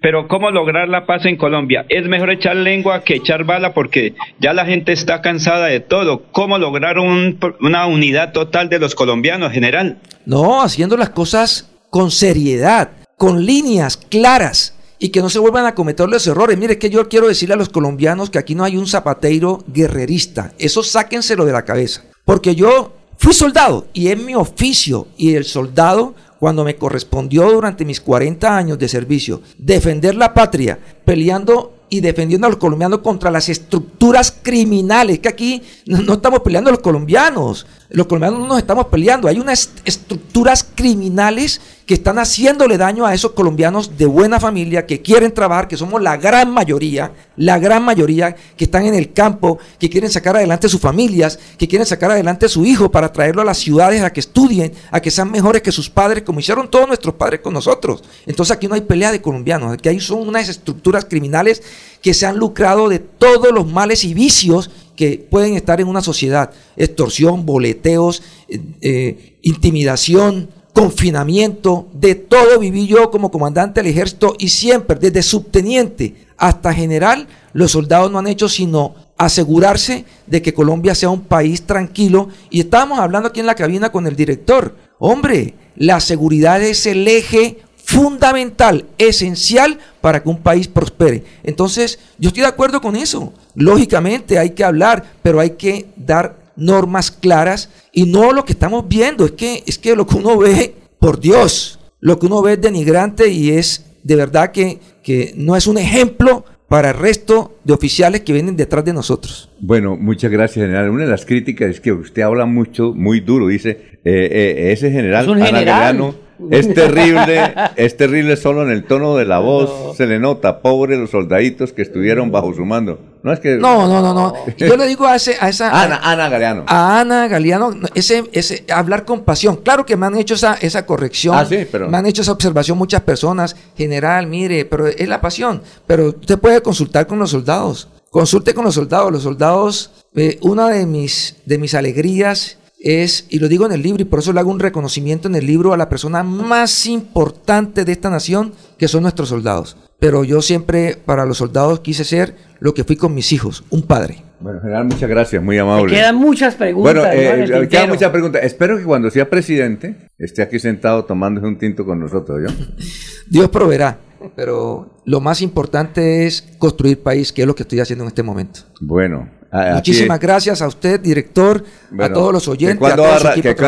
Pero 0.00 0.28
¿cómo 0.28 0.50
lograr 0.50 0.88
la 0.88 1.04
paz 1.04 1.26
en 1.26 1.36
Colombia? 1.36 1.84
Es 1.90 2.08
mejor 2.08 2.30
echar 2.30 2.56
lengua 2.56 3.04
que 3.04 3.16
echar 3.16 3.44
bala 3.44 3.74
porque 3.74 4.14
ya 4.40 4.54
la 4.54 4.64
gente 4.64 4.92
está 4.92 5.20
cansada 5.20 5.66
de 5.66 5.80
todo. 5.80 6.22
¿Cómo 6.32 6.56
lograr 6.56 6.98
un- 6.98 7.38
una 7.60 7.86
unidad 7.86 8.32
total 8.32 8.70
de 8.70 8.78
los 8.78 8.94
colombianos, 8.94 9.52
general? 9.52 9.98
No, 10.24 10.62
haciendo 10.62 10.96
las 10.96 11.10
cosas 11.10 11.70
con 11.90 12.10
seriedad, 12.10 12.88
con 13.18 13.44
líneas 13.44 13.96
claras 13.98 14.71
y 15.02 15.08
que 15.08 15.20
no 15.20 15.28
se 15.28 15.40
vuelvan 15.40 15.66
a 15.66 15.74
cometer 15.74 16.08
los 16.08 16.24
errores. 16.28 16.56
Mire, 16.56 16.74
es 16.74 16.78
que 16.78 16.88
yo 16.88 17.08
quiero 17.08 17.26
decirle 17.26 17.54
a 17.54 17.58
los 17.58 17.70
colombianos 17.70 18.30
que 18.30 18.38
aquí 18.38 18.54
no 18.54 18.62
hay 18.62 18.76
un 18.76 18.86
zapateiro 18.86 19.64
guerrerista. 19.66 20.52
Eso 20.60 20.84
sáquenselo 20.84 21.44
de 21.44 21.50
la 21.50 21.64
cabeza. 21.64 22.04
Porque 22.24 22.54
yo 22.54 22.92
fui 23.18 23.32
soldado 23.32 23.88
y 23.92 24.08
es 24.08 24.22
mi 24.22 24.36
oficio 24.36 25.08
y 25.16 25.34
el 25.34 25.44
soldado 25.44 26.14
cuando 26.38 26.62
me 26.62 26.76
correspondió 26.76 27.50
durante 27.50 27.84
mis 27.84 28.00
40 28.00 28.56
años 28.56 28.78
de 28.78 28.88
servicio 28.88 29.42
defender 29.58 30.14
la 30.14 30.32
patria, 30.32 30.78
peleando 31.04 31.74
y 31.92 32.00
defendiendo 32.00 32.46
a 32.46 32.50
los 32.50 32.58
colombianos 32.58 33.00
contra 33.00 33.30
las 33.30 33.48
estructuras 33.48 34.34
criminales, 34.40 35.18
que 35.18 35.28
aquí 35.28 35.62
no, 35.84 36.14
estamos 36.14 36.40
peleando 36.40 36.70
los 36.70 36.80
colombianos, 36.80 37.66
los 37.90 38.06
colombianos 38.06 38.38
no 38.38 38.46
nos 38.46 38.58
estamos 38.58 38.86
peleando, 38.86 39.28
hay 39.28 39.38
unas 39.38 39.70
estructuras 39.84 40.66
criminales 40.74 41.60
que 41.92 41.96
están 41.96 42.18
haciéndole 42.18 42.78
daño 42.78 43.04
a 43.04 43.12
esos 43.12 43.32
colombianos 43.32 43.98
de 43.98 44.06
buena 44.06 44.40
familia 44.40 44.86
que 44.86 45.02
quieren 45.02 45.30
trabajar, 45.30 45.68
que 45.68 45.76
somos 45.76 46.00
la 46.00 46.16
gran 46.16 46.50
mayoría, 46.50 47.12
la 47.36 47.58
gran 47.58 47.84
mayoría 47.84 48.34
que 48.56 48.64
están 48.64 48.86
en 48.86 48.94
el 48.94 49.12
campo, 49.12 49.58
que 49.78 49.90
quieren 49.90 50.10
sacar 50.10 50.34
adelante 50.34 50.70
sus 50.70 50.80
familias, 50.80 51.38
que 51.58 51.68
quieren 51.68 51.84
sacar 51.84 52.10
adelante 52.10 52.46
a 52.46 52.48
su 52.48 52.64
hijo 52.64 52.90
para 52.90 53.12
traerlo 53.12 53.42
a 53.42 53.44
las 53.44 53.58
ciudades 53.58 54.02
a 54.02 54.10
que 54.10 54.20
estudien, 54.20 54.72
a 54.90 55.00
que 55.00 55.10
sean 55.10 55.30
mejores 55.30 55.60
que 55.60 55.70
sus 55.70 55.90
padres, 55.90 56.22
como 56.22 56.40
hicieron 56.40 56.70
todos 56.70 56.88
nuestros 56.88 57.14
padres 57.16 57.40
con 57.40 57.52
nosotros. 57.52 58.02
Entonces 58.24 58.56
aquí 58.56 58.68
no 58.68 58.74
hay 58.74 58.80
pelea 58.80 59.12
de 59.12 59.20
colombianos, 59.20 59.74
aquí 59.74 59.90
hay 59.90 60.00
son 60.00 60.26
unas 60.26 60.48
estructuras 60.48 61.04
criminales 61.04 61.62
que 62.00 62.14
se 62.14 62.24
han 62.24 62.38
lucrado 62.38 62.88
de 62.88 63.00
todos 63.00 63.52
los 63.52 63.70
males 63.70 64.02
y 64.04 64.14
vicios 64.14 64.70
que 64.96 65.18
pueden 65.30 65.56
estar 65.56 65.78
en 65.82 65.88
una 65.88 66.00
sociedad. 66.00 66.52
Extorsión, 66.74 67.44
boleteos, 67.44 68.22
eh, 68.48 68.60
eh, 68.80 69.36
intimidación, 69.42 70.48
confinamiento, 70.72 71.88
de 71.92 72.14
todo 72.14 72.58
viví 72.58 72.86
yo 72.86 73.10
como 73.10 73.30
comandante 73.30 73.82
del 73.82 73.90
ejército 73.90 74.34
y 74.38 74.48
siempre, 74.48 74.98
desde 74.98 75.22
subteniente 75.22 76.14
hasta 76.36 76.72
general, 76.72 77.28
los 77.52 77.72
soldados 77.72 78.10
no 78.10 78.18
han 78.18 78.26
hecho 78.26 78.48
sino 78.48 78.94
asegurarse 79.16 80.04
de 80.26 80.42
que 80.42 80.54
Colombia 80.54 80.94
sea 80.94 81.10
un 81.10 81.22
país 81.22 81.62
tranquilo. 81.62 82.28
Y 82.50 82.60
estábamos 82.60 82.98
hablando 82.98 83.28
aquí 83.28 83.40
en 83.40 83.46
la 83.46 83.54
cabina 83.54 83.92
con 83.92 84.06
el 84.06 84.16
director. 84.16 84.74
Hombre, 84.98 85.54
la 85.76 86.00
seguridad 86.00 86.62
es 86.62 86.86
el 86.86 87.06
eje 87.06 87.58
fundamental, 87.84 88.86
esencial 88.98 89.78
para 90.00 90.22
que 90.22 90.28
un 90.28 90.38
país 90.38 90.66
prospere. 90.66 91.24
Entonces, 91.42 91.98
yo 92.18 92.28
estoy 92.28 92.42
de 92.42 92.48
acuerdo 92.48 92.80
con 92.80 92.96
eso. 92.96 93.32
Lógicamente 93.54 94.38
hay 94.38 94.50
que 94.50 94.64
hablar, 94.64 95.04
pero 95.22 95.40
hay 95.40 95.50
que 95.50 95.86
dar 95.96 96.41
normas 96.56 97.10
claras 97.10 97.70
y 97.92 98.04
no 98.04 98.32
lo 98.32 98.44
que 98.44 98.52
estamos 98.52 98.88
viendo, 98.88 99.24
es 99.24 99.32
que 99.32 99.62
es 99.66 99.78
que 99.78 99.96
lo 99.96 100.06
que 100.06 100.16
uno 100.16 100.38
ve, 100.38 100.74
por 100.98 101.20
Dios, 101.20 101.78
lo 102.00 102.18
que 102.18 102.26
uno 102.26 102.42
ve 102.42 102.54
es 102.54 102.60
denigrante 102.60 103.28
y 103.28 103.50
es 103.50 103.86
de 104.02 104.16
verdad 104.16 104.52
que, 104.52 104.78
que 105.02 105.32
no 105.36 105.56
es 105.56 105.66
un 105.66 105.78
ejemplo 105.78 106.44
para 106.72 106.90
el 106.90 106.96
resto 106.96 107.58
de 107.64 107.74
oficiales 107.74 108.22
que 108.22 108.32
vienen 108.32 108.56
detrás 108.56 108.82
de 108.84 108.94
nosotros. 108.94 109.50
Bueno, 109.60 109.94
muchas 109.96 110.30
gracias, 110.30 110.64
general. 110.64 110.88
Una 110.88 111.04
de 111.04 111.10
las 111.10 111.26
críticas 111.26 111.68
es 111.68 111.80
que 111.80 111.92
usted 111.92 112.22
habla 112.22 112.46
mucho, 112.46 112.94
muy 112.94 113.20
duro. 113.20 113.46
Dice, 113.46 113.70
eh, 114.04 114.28
eh, 114.32 114.72
ese 114.72 114.90
general, 114.90 115.28
Es 115.28 115.46
general. 115.46 115.64
Galeano, 115.64 116.14
es 116.50 116.72
terrible, 116.72 117.54
es 117.76 117.96
terrible 117.98 118.36
solo 118.36 118.62
en 118.62 118.70
el 118.70 118.84
tono 118.84 119.16
de 119.16 119.26
la 119.26 119.38
voz, 119.38 119.96
se 119.96 120.06
le 120.06 120.18
nota, 120.18 120.62
pobre 120.62 120.96
los 120.96 121.10
soldaditos 121.10 121.74
que 121.74 121.82
estuvieron 121.82 122.30
bajo 122.30 122.54
su 122.54 122.64
mando. 122.64 123.11
No 123.22 123.32
es 123.32 123.40
que... 123.40 123.56
No, 123.56 123.86
no, 123.86 124.02
no, 124.02 124.12
no. 124.14 124.34
Yo 124.56 124.76
le 124.76 124.86
digo 124.86 125.06
a, 125.06 125.14
ese, 125.16 125.36
a 125.40 125.48
esa... 125.48 125.70
Ana, 125.70 126.00
Ana 126.02 126.28
Galeano. 126.28 126.64
a 126.66 127.00
Ana 127.00 127.28
Galeano, 127.28 127.70
no, 127.70 127.88
ese, 127.94 128.24
ese 128.32 128.64
hablar 128.72 129.04
con 129.04 129.20
pasión. 129.22 129.56
Claro 129.56 129.86
que 129.86 129.96
me 129.96 130.06
han 130.06 130.16
hecho 130.16 130.34
esa, 130.34 130.54
esa 130.54 130.84
corrección, 130.86 131.36
Ah, 131.36 131.44
sí, 131.44 131.66
pero- 131.70 131.88
me 131.88 131.96
han 131.98 132.06
hecho 132.06 132.22
esa 132.22 132.32
observación 132.32 132.76
muchas 132.78 133.02
personas. 133.02 133.54
General, 133.76 134.26
mire, 134.26 134.64
pero 134.64 134.86
es 134.88 135.08
la 135.08 135.20
pasión. 135.20 135.62
Pero 135.86 136.08
usted 136.08 136.38
puede 136.38 136.60
consultar 136.62 137.06
con 137.06 137.18
los 137.18 137.30
soldados. 137.30 137.88
Consulte 138.10 138.52
con 138.54 138.64
los 138.64 138.74
soldados. 138.74 139.12
Los 139.12 139.22
soldados, 139.22 139.90
eh, 140.16 140.38
una 140.42 140.68
de 140.68 140.84
mis, 140.86 141.36
de 141.46 141.58
mis 141.58 141.74
alegrías 141.74 142.58
es, 142.82 143.26
y 143.30 143.38
lo 143.38 143.48
digo 143.48 143.64
en 143.64 143.72
el 143.72 143.82
libro, 143.82 144.02
y 144.02 144.04
por 144.04 144.18
eso 144.18 144.32
le 144.32 144.40
hago 144.40 144.50
un 144.50 144.60
reconocimiento 144.60 145.28
en 145.28 145.36
el 145.36 145.46
libro 145.46 145.72
a 145.72 145.76
la 145.76 145.88
persona 145.88 146.22
más 146.22 146.86
importante 146.86 147.84
de 147.84 147.92
esta 147.92 148.10
nación, 148.10 148.52
que 148.76 148.88
son 148.88 149.02
nuestros 149.02 149.28
soldados. 149.28 149.76
Pero 150.00 150.24
yo 150.24 150.42
siempre 150.42 150.96
para 150.96 151.24
los 151.24 151.38
soldados 151.38 151.80
quise 151.80 152.04
ser 152.04 152.34
lo 152.58 152.74
que 152.74 152.82
fui 152.82 152.96
con 152.96 153.14
mis 153.14 153.32
hijos, 153.32 153.62
un 153.70 153.82
padre. 153.82 154.24
Bueno, 154.40 154.60
general, 154.60 154.86
muchas 154.86 155.08
gracias, 155.08 155.40
muy 155.40 155.54
Me 155.54 155.62
amable. 155.62 155.94
quedan 155.94 156.16
muchas 156.16 156.56
preguntas. 156.56 156.94
Bueno, 156.94 157.08
¿no? 157.08 157.12
en 157.12 157.42
el 157.42 157.64
eh, 157.64 157.68
quedan 157.68 157.88
muchas 157.88 158.10
preguntas. 158.10 158.42
Espero 158.42 158.76
que 158.76 158.82
cuando 158.82 159.08
sea 159.10 159.30
presidente 159.30 160.08
esté 160.18 160.42
aquí 160.42 160.58
sentado 160.58 161.04
tomándose 161.04 161.46
un 161.46 161.56
tinto 161.56 161.84
con 161.84 162.00
nosotros, 162.00 162.40
¿yo? 162.44 162.84
Dios 163.30 163.48
proveerá, 163.50 163.98
pero 164.36 164.90
lo 165.04 165.20
más 165.20 165.42
importante 165.42 166.26
es 166.26 166.42
construir 166.58 167.02
país, 167.02 167.32
que 167.32 167.42
es 167.42 167.46
lo 167.46 167.54
que 167.54 167.62
estoy 167.62 167.80
haciendo 167.80 168.04
en 168.04 168.08
este 168.08 168.22
momento. 168.22 168.60
Bueno. 168.80 169.28
a- 169.50 169.74
Muchísimas 169.74 170.18
gracias 170.18 170.62
a 170.62 170.66
usted, 170.66 170.98
director, 171.00 171.62
bueno, 171.90 172.04
a 172.06 172.12
todos 172.18 172.32
los 172.32 172.48
oyentes, 172.48 172.78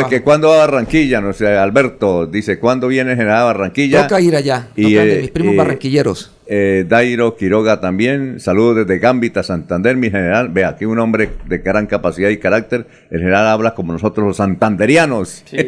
que, 0.08 0.22
cuando 0.22 0.52
a 0.52 0.56
Barranquilla, 0.58 1.20
no 1.20 1.32
sé, 1.34 1.46
Alberto 1.56 2.26
dice, 2.26 2.58
¿cuándo 2.58 2.88
viene 2.88 3.14
general 3.16 3.44
Barranquilla? 3.44 4.06
Toca 4.06 4.20
ir 4.20 4.34
allá, 4.34 4.68
Y, 4.76 4.96
eh, 4.96 5.18
mis 5.20 5.30
primos 5.30 5.54
eh, 5.54 5.58
barranquilleros. 5.58 6.30
Eh, 6.46 6.84
Dairo 6.88 7.36
Quiroga 7.36 7.80
también, 7.80 8.38
saludos 8.38 8.86
desde 8.86 8.98
Gambita, 8.98 9.42
Santander, 9.42 9.96
mi 9.96 10.10
general. 10.10 10.50
Ve, 10.50 10.64
aquí 10.64 10.84
un 10.84 10.98
hombre 10.98 11.30
de 11.48 11.58
gran 11.58 11.86
capacidad 11.86 12.28
y 12.28 12.36
carácter. 12.38 12.86
El 13.10 13.20
general 13.20 13.46
habla 13.46 13.74
como 13.74 13.92
nosotros 13.94 14.26
los 14.26 14.36
santanderianos. 14.36 15.42
Sí. 15.46 15.56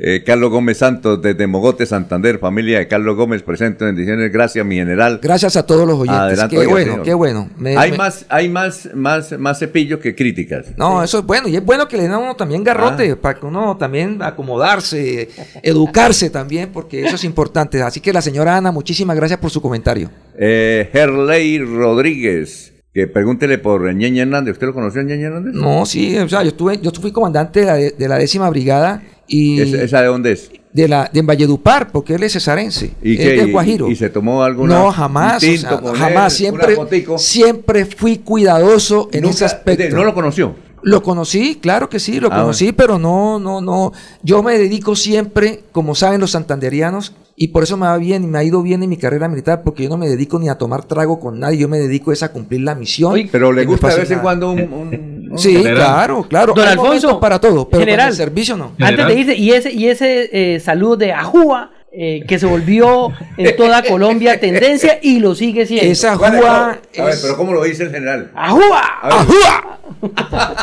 Eh, 0.00 0.22
Carlos 0.24 0.50
Gómez 0.50 0.78
Santos, 0.78 1.20
desde 1.20 1.46
Mogote, 1.48 1.84
Santander, 1.84 2.38
familia 2.38 2.78
de 2.78 2.86
Carlos 2.86 3.16
Gómez, 3.16 3.42
presento 3.42 3.84
bendiciones. 3.84 4.32
Gracias, 4.32 4.64
mi 4.64 4.76
general. 4.76 5.18
Gracias 5.20 5.56
a 5.56 5.66
todos 5.66 5.86
los 5.86 5.96
oyentes. 5.98 6.20
Adelante, 6.20 6.56
qué 6.56 6.66
bueno, 6.66 6.90
señor. 6.92 7.04
qué 7.04 7.14
bueno. 7.14 7.50
Me- 7.58 7.76
hay 7.76 7.90
me- 7.90 7.96
más, 7.98 8.24
hay 8.28 8.48
más, 8.48 8.88
más, 8.94 9.36
más 9.36 9.58
cepillo 9.58 9.98
que 9.98 10.14
críticas. 10.14 10.66
No, 10.76 11.02
eso 11.02 11.18
es 11.18 11.24
bueno. 11.24 11.48
Y 11.48 11.56
es 11.56 11.64
bueno 11.64 11.88
que 11.88 11.96
le 11.96 12.04
den 12.04 12.12
a 12.12 12.18
uno 12.18 12.36
también 12.36 12.62
garrote, 12.62 13.10
Ah. 13.10 13.16
para 13.20 13.40
que 13.40 13.46
uno 13.46 13.76
también 13.76 14.22
acomodarse, 14.22 15.28
educarse 15.62 16.30
también, 16.30 16.70
porque 16.72 17.04
eso 17.04 17.16
es 17.16 17.24
importante. 17.24 17.82
Así 17.82 18.00
que 18.00 18.12
la 18.12 18.22
señora 18.22 18.56
Ana, 18.56 18.70
muchísimas 18.70 19.16
gracias 19.16 19.40
por 19.40 19.47
su 19.50 19.60
comentario. 19.60 20.10
Eh, 20.38 20.88
Herley 20.92 21.58
Rodríguez. 21.60 22.72
Que 22.94 23.06
pregúntele 23.06 23.58
por 23.58 23.94
Ñeñe 23.94 24.22
Hernández. 24.22 24.52
¿Usted 24.54 24.66
lo 24.68 24.74
conoció 24.74 25.02
Ñeñe 25.02 25.24
Hernández? 25.24 25.52
No, 25.54 25.84
sí, 25.86 26.16
o 26.18 26.28
sea, 26.28 26.42
yo 26.42 26.48
estuve, 26.48 26.80
yo 26.80 26.90
fui 27.00 27.12
comandante 27.12 27.60
de 27.60 27.66
la, 27.66 27.74
de 27.76 28.08
la 28.08 28.16
décima 28.18 28.48
brigada 28.50 29.02
y 29.28 29.60
¿Esa, 29.60 29.82
esa 29.82 30.00
de 30.00 30.06
dónde 30.08 30.32
es? 30.32 30.50
de 30.72 30.88
la 30.88 31.08
de 31.12 31.22
Valledupar, 31.22 31.92
porque 31.92 32.14
él 32.14 32.22
es 32.22 32.32
cesarense, 32.32 32.92
¿Y 33.02 33.12
es 33.14 33.18
qué? 33.20 33.30
de 33.42 33.48
¿Y- 33.48 33.52
Guajiro. 33.52 33.88
y 33.90 33.96
se 33.96 34.08
tomó 34.10 34.42
alguna- 34.42 34.78
No, 34.78 34.90
jamás, 34.92 35.36
o 35.36 35.40
sea, 35.40 35.50
él, 35.52 35.96
jamás, 35.96 36.32
siempre, 36.32 36.76
siempre 37.18 37.84
fui 37.84 38.18
cuidadoso 38.18 39.08
en 39.12 39.22
Nunca- 39.22 39.34
ese 39.34 39.44
aspecto. 39.44 39.94
¿No 39.96 40.04
lo 40.04 40.14
conoció? 40.14 40.54
Lo 40.82 41.02
conocí, 41.02 41.56
claro 41.56 41.88
que 41.88 41.98
sí, 41.98 42.20
lo 42.20 42.28
Ah, 42.32 42.40
conocí, 42.40 42.72
pero 42.72 42.98
no, 42.98 43.38
no, 43.38 43.60
no. 43.60 43.92
Yo 44.22 44.42
me 44.42 44.58
dedico 44.58 44.94
siempre, 44.96 45.64
como 45.72 45.94
saben 45.94 46.20
los 46.20 46.30
santanderianos, 46.32 47.14
y 47.40 47.48
por 47.48 47.62
eso 47.62 47.76
me 47.76 47.86
va 47.86 47.96
bien 47.98 48.24
y 48.24 48.26
me 48.26 48.38
ha 48.38 48.42
ido 48.44 48.62
bien 48.62 48.82
en 48.82 48.90
mi 48.90 48.96
carrera 48.96 49.28
militar, 49.28 49.62
porque 49.62 49.84
yo 49.84 49.88
no 49.88 49.96
me 49.96 50.08
dedico 50.08 50.38
ni 50.40 50.48
a 50.48 50.56
tomar 50.56 50.84
trago 50.84 51.20
con 51.20 51.38
nadie, 51.38 51.58
yo 51.58 51.68
me 51.68 51.78
dedico 51.78 52.10
es 52.12 52.22
a 52.22 52.32
cumplir 52.32 52.62
la 52.62 52.74
misión. 52.74 53.12
Oye, 53.12 53.28
Pero 53.30 53.52
le 53.52 53.64
gusta 53.64 53.88
de 53.88 53.96
vez 53.96 54.10
en 54.10 54.18
cuando 54.20 54.50
un... 54.50 54.60
un- 54.60 55.28
un- 55.32 55.38
Sí, 55.38 55.52
General. 55.56 55.76
claro, 55.76 56.22
claro. 56.26 56.54
Don 56.54 56.66
Alfonso, 56.66 57.20
para 57.20 57.38
todo, 57.38 57.68
pero 57.68 57.80
general. 57.80 57.98
para 57.98 58.10
el 58.10 58.16
servicio 58.16 58.56
no. 58.56 58.72
Antes 58.80 59.06
de 59.06 59.14
irse, 59.14 59.36
y 59.36 59.50
ese, 59.52 59.70
y 59.72 59.86
ese 59.88 60.54
eh, 60.54 60.58
saludo 60.58 60.96
de 60.96 61.12
Ajúa, 61.12 61.70
eh, 61.90 62.24
que 62.28 62.38
se 62.38 62.46
volvió 62.46 63.10
en 63.36 63.56
toda 63.56 63.82
Colombia 63.82 64.38
tendencia 64.38 64.98
y 65.02 65.20
lo 65.20 65.34
sigue 65.34 65.66
siendo. 65.66 65.90
Esa 65.90 66.18
¿Cuál 66.18 66.34
es? 66.34 66.40
jua 66.40 66.70
A 66.98 67.04
ver, 67.04 67.14
pero 67.22 67.36
¿cómo 67.36 67.52
lo 67.52 67.64
dice 67.64 67.84
el 67.84 67.90
general? 67.90 68.30
¡Ajúa! 68.34 68.82
¡Ajúa! 69.02 69.78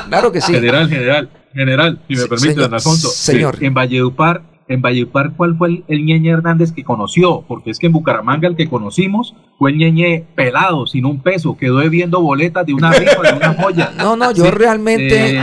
Claro 0.07 0.31
que 0.31 0.39
sí. 0.39 0.53
General, 0.53 0.87
general, 0.87 1.29
general, 1.53 1.99
si 2.07 2.15
me 2.15 2.21
permite, 2.27 2.49
señor, 2.53 2.63
don 2.69 2.73
Alfonso. 2.75 3.09
señor. 3.09 3.57
En 3.59 3.73
Valledupar, 3.73 4.41
en 4.67 4.81
Valledupar, 4.81 5.33
¿cuál 5.37 5.55
fue 5.55 5.67
el, 5.69 5.83
el 5.87 6.05
Ñeñe 6.05 6.29
Hernández 6.31 6.71
que 6.71 6.83
conoció? 6.83 7.43
Porque 7.47 7.69
es 7.69 7.77
que 7.77 7.85
en 7.85 7.91
Bucaramanga 7.93 8.47
el 8.47 8.55
que 8.55 8.67
conocimos 8.67 9.35
fue 9.59 9.71
el 9.71 9.77
Ñeñe 9.77 10.25
pelado, 10.35 10.87
sin 10.87 11.05
un 11.05 11.19
peso, 11.21 11.55
quedó 11.55 11.77
debiendo 11.77 12.19
boletas 12.19 12.65
de 12.65 12.73
una 12.73 12.91
rifa, 12.91 13.21
de 13.21 13.33
una 13.37 13.53
joya. 13.53 13.91
No, 13.97 14.15
no, 14.15 14.31
yo 14.31 14.49
realmente. 14.51 15.37
Eh, 15.37 15.41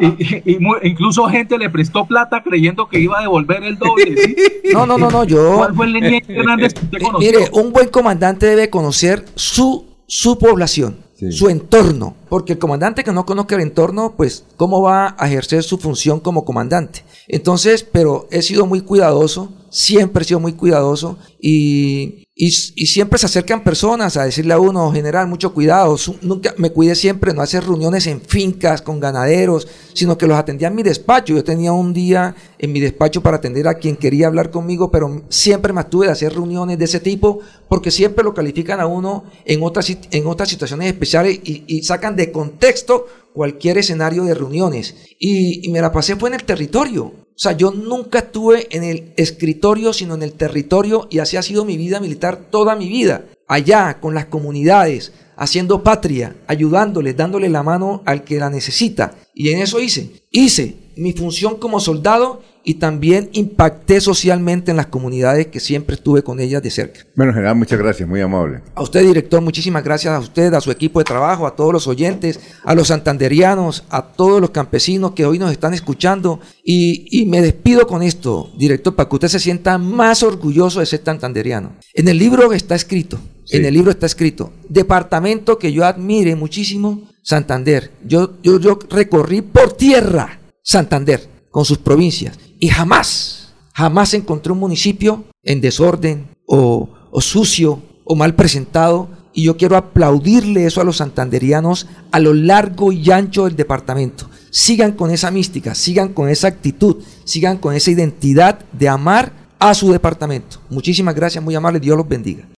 y, 0.00 0.52
y- 0.52 0.58
incluso 0.84 1.24
gente 1.26 1.58
le 1.58 1.68
prestó 1.70 2.06
plata 2.06 2.42
creyendo 2.42 2.88
que 2.88 2.98
iba 3.00 3.18
a 3.18 3.22
devolver 3.22 3.62
el 3.62 3.76
doble. 3.78 4.16
¿sí? 4.16 4.36
No, 4.72 4.84
no, 4.86 4.98
no, 4.98 5.10
no, 5.10 5.24
yo. 5.24 5.56
¿Cuál 5.58 5.74
fue 5.74 5.86
el 5.86 5.92
Ñeñe 5.94 6.22
Hernández 6.26 6.74
que 6.74 6.84
usted 6.84 6.98
Mi- 6.98 7.04
conoció? 7.04 7.30
Mire, 7.32 7.50
un 7.52 7.72
buen 7.72 7.88
comandante 7.88 8.46
debe 8.46 8.68
conocer 8.70 9.24
su, 9.36 9.84
su 10.06 10.38
población, 10.38 10.96
Su 11.30 11.48
entorno, 11.48 12.14
porque 12.28 12.54
el 12.54 12.58
comandante 12.58 13.02
que 13.02 13.12
no 13.12 13.24
conozca 13.24 13.54
el 13.54 13.62
entorno, 13.62 14.14
pues, 14.16 14.44
¿cómo 14.56 14.82
va 14.82 15.16
a 15.18 15.26
ejercer 15.26 15.62
su 15.62 15.78
función 15.78 16.20
como 16.20 16.44
comandante? 16.44 17.04
Entonces, 17.26 17.82
pero 17.90 18.28
he 18.30 18.42
sido 18.42 18.66
muy 18.66 18.82
cuidadoso, 18.82 19.50
siempre 19.70 20.22
he 20.22 20.26
sido 20.26 20.40
muy 20.40 20.52
cuidadoso 20.52 21.16
y, 21.40 22.25
y, 22.38 22.48
y 22.48 22.86
siempre 22.86 23.18
se 23.18 23.24
acercan 23.24 23.64
personas 23.64 24.18
a 24.18 24.24
decirle 24.24 24.52
a 24.52 24.58
uno, 24.58 24.92
general, 24.92 25.26
mucho 25.26 25.54
cuidado, 25.54 25.96
nunca 26.20 26.54
me 26.58 26.68
cuidé 26.68 26.94
siempre 26.94 27.32
no 27.32 27.40
hacer 27.40 27.64
reuniones 27.64 28.06
en 28.06 28.20
fincas 28.20 28.82
con 28.82 29.00
ganaderos, 29.00 29.66
sino 29.94 30.18
que 30.18 30.26
los 30.26 30.36
atendía 30.36 30.68
en 30.68 30.74
mi 30.74 30.82
despacho. 30.82 31.34
Yo 31.34 31.42
tenía 31.42 31.72
un 31.72 31.94
día 31.94 32.36
en 32.58 32.72
mi 32.72 32.80
despacho 32.80 33.22
para 33.22 33.38
atender 33.38 33.66
a 33.66 33.78
quien 33.78 33.96
quería 33.96 34.26
hablar 34.26 34.50
conmigo, 34.50 34.90
pero 34.90 35.22
siempre 35.30 35.72
me 35.72 35.80
abstuve 35.80 36.06
de 36.06 36.12
hacer 36.12 36.34
reuniones 36.34 36.78
de 36.78 36.84
ese 36.84 37.00
tipo 37.00 37.40
porque 37.70 37.90
siempre 37.90 38.22
lo 38.22 38.34
califican 38.34 38.80
a 38.80 38.86
uno 38.86 39.24
en 39.46 39.62
otras, 39.62 39.90
en 40.10 40.26
otras 40.26 40.50
situaciones 40.50 40.88
especiales 40.88 41.40
y, 41.42 41.64
y 41.66 41.84
sacan 41.84 42.16
de 42.16 42.32
contexto 42.32 43.06
cualquier 43.32 43.78
escenario 43.78 44.24
de 44.24 44.34
reuniones. 44.34 44.94
Y, 45.18 45.66
y 45.66 45.72
me 45.72 45.80
la 45.80 45.90
pasé 45.90 46.16
fue 46.16 46.28
en 46.28 46.34
el 46.34 46.44
territorio. 46.44 47.25
O 47.36 47.38
sea, 47.38 47.52
yo 47.52 47.70
nunca 47.70 48.20
estuve 48.20 48.66
en 48.74 48.82
el 48.82 49.12
escritorio, 49.16 49.92
sino 49.92 50.14
en 50.14 50.22
el 50.22 50.32
territorio 50.32 51.06
y 51.10 51.18
así 51.18 51.36
ha 51.36 51.42
sido 51.42 51.66
mi 51.66 51.76
vida 51.76 52.00
militar 52.00 52.48
toda 52.50 52.74
mi 52.76 52.88
vida. 52.88 53.26
Allá, 53.46 54.00
con 54.00 54.14
las 54.14 54.24
comunidades, 54.24 55.12
haciendo 55.36 55.82
patria, 55.82 56.34
ayudándoles, 56.46 57.14
dándole 57.14 57.50
la 57.50 57.62
mano 57.62 58.02
al 58.06 58.24
que 58.24 58.38
la 58.38 58.48
necesita. 58.48 59.16
Y 59.34 59.50
en 59.50 59.58
eso 59.58 59.80
hice. 59.80 60.22
Hice 60.30 60.76
mi 60.96 61.12
función 61.12 61.56
como 61.56 61.78
soldado 61.78 62.40
y 62.68 62.74
también 62.74 63.30
impacté 63.32 64.00
socialmente 64.00 64.72
en 64.72 64.76
las 64.76 64.86
comunidades 64.86 65.46
que 65.46 65.60
siempre 65.60 65.94
estuve 65.94 66.24
con 66.24 66.40
ellas 66.40 66.60
de 66.64 66.70
cerca. 66.70 67.06
Bueno, 67.14 67.32
general, 67.32 67.54
muchas 67.54 67.78
gracias, 67.78 68.08
muy 68.08 68.20
amable. 68.20 68.60
A 68.74 68.82
usted, 68.82 69.02
director, 69.02 69.40
muchísimas 69.40 69.84
gracias 69.84 70.12
a 70.12 70.18
usted, 70.18 70.52
a 70.52 70.60
su 70.60 70.72
equipo 70.72 70.98
de 70.98 71.04
trabajo, 71.04 71.46
a 71.46 71.54
todos 71.54 71.72
los 71.72 71.86
oyentes, 71.86 72.40
a 72.64 72.74
los 72.74 72.88
santanderianos, 72.88 73.84
a 73.88 74.02
todos 74.02 74.40
los 74.40 74.50
campesinos 74.50 75.12
que 75.12 75.24
hoy 75.24 75.38
nos 75.38 75.52
están 75.52 75.74
escuchando. 75.74 76.40
Y, 76.64 77.06
y 77.22 77.26
me 77.26 77.40
despido 77.40 77.86
con 77.86 78.02
esto, 78.02 78.50
director, 78.58 78.96
para 78.96 79.08
que 79.08 79.14
usted 79.14 79.28
se 79.28 79.38
sienta 79.38 79.78
más 79.78 80.24
orgulloso 80.24 80.80
de 80.80 80.86
ser 80.86 81.02
santanderiano. 81.04 81.76
En 81.94 82.08
el 82.08 82.18
libro 82.18 82.52
está 82.52 82.74
escrito, 82.74 83.18
Sí. 83.44 83.58
en 83.58 83.64
el 83.64 83.74
libro 83.74 83.92
está 83.92 84.06
escrito, 84.06 84.52
departamento 84.68 85.56
que 85.56 85.72
yo 85.72 85.84
admire 85.84 86.34
muchísimo, 86.34 87.08
Santander. 87.22 87.92
Yo, 88.04 88.38
yo, 88.42 88.58
yo 88.58 88.76
recorrí 88.90 89.40
por 89.40 89.72
tierra 89.74 90.40
Santander 90.64 91.28
con 91.48 91.64
sus 91.64 91.78
provincias 91.78 92.36
y 92.58 92.68
jamás, 92.68 93.52
jamás 93.72 94.14
encontré 94.14 94.52
un 94.52 94.58
municipio 94.58 95.24
en 95.42 95.60
desorden 95.60 96.28
o, 96.46 96.88
sucio 97.20 97.82
o 98.04 98.14
mal 98.14 98.34
presentado. 98.34 99.08
Y 99.32 99.44
yo 99.44 99.56
quiero 99.58 99.76
aplaudirle 99.76 100.64
eso 100.64 100.80
a 100.80 100.84
los 100.84 100.96
santanderianos 100.96 101.86
a 102.10 102.20
lo 102.20 102.32
largo 102.32 102.90
y 102.92 103.10
ancho 103.10 103.44
del 103.44 103.56
departamento. 103.56 104.30
Sigan 104.50 104.92
con 104.92 105.10
esa 105.10 105.30
mística, 105.30 105.74
sigan 105.74 106.14
con 106.14 106.30
esa 106.30 106.48
actitud, 106.48 106.96
sigan 107.24 107.58
con 107.58 107.74
esa 107.74 107.90
identidad 107.90 108.60
de 108.72 108.88
amar 108.88 109.32
a 109.58 109.74
su 109.74 109.92
departamento. 109.92 110.60
Muchísimas 110.70 111.14
gracias, 111.14 111.44
muy 111.44 111.54
amable, 111.54 111.80
Dios 111.80 111.98
los 111.98 112.08
bendiga. 112.08 112.46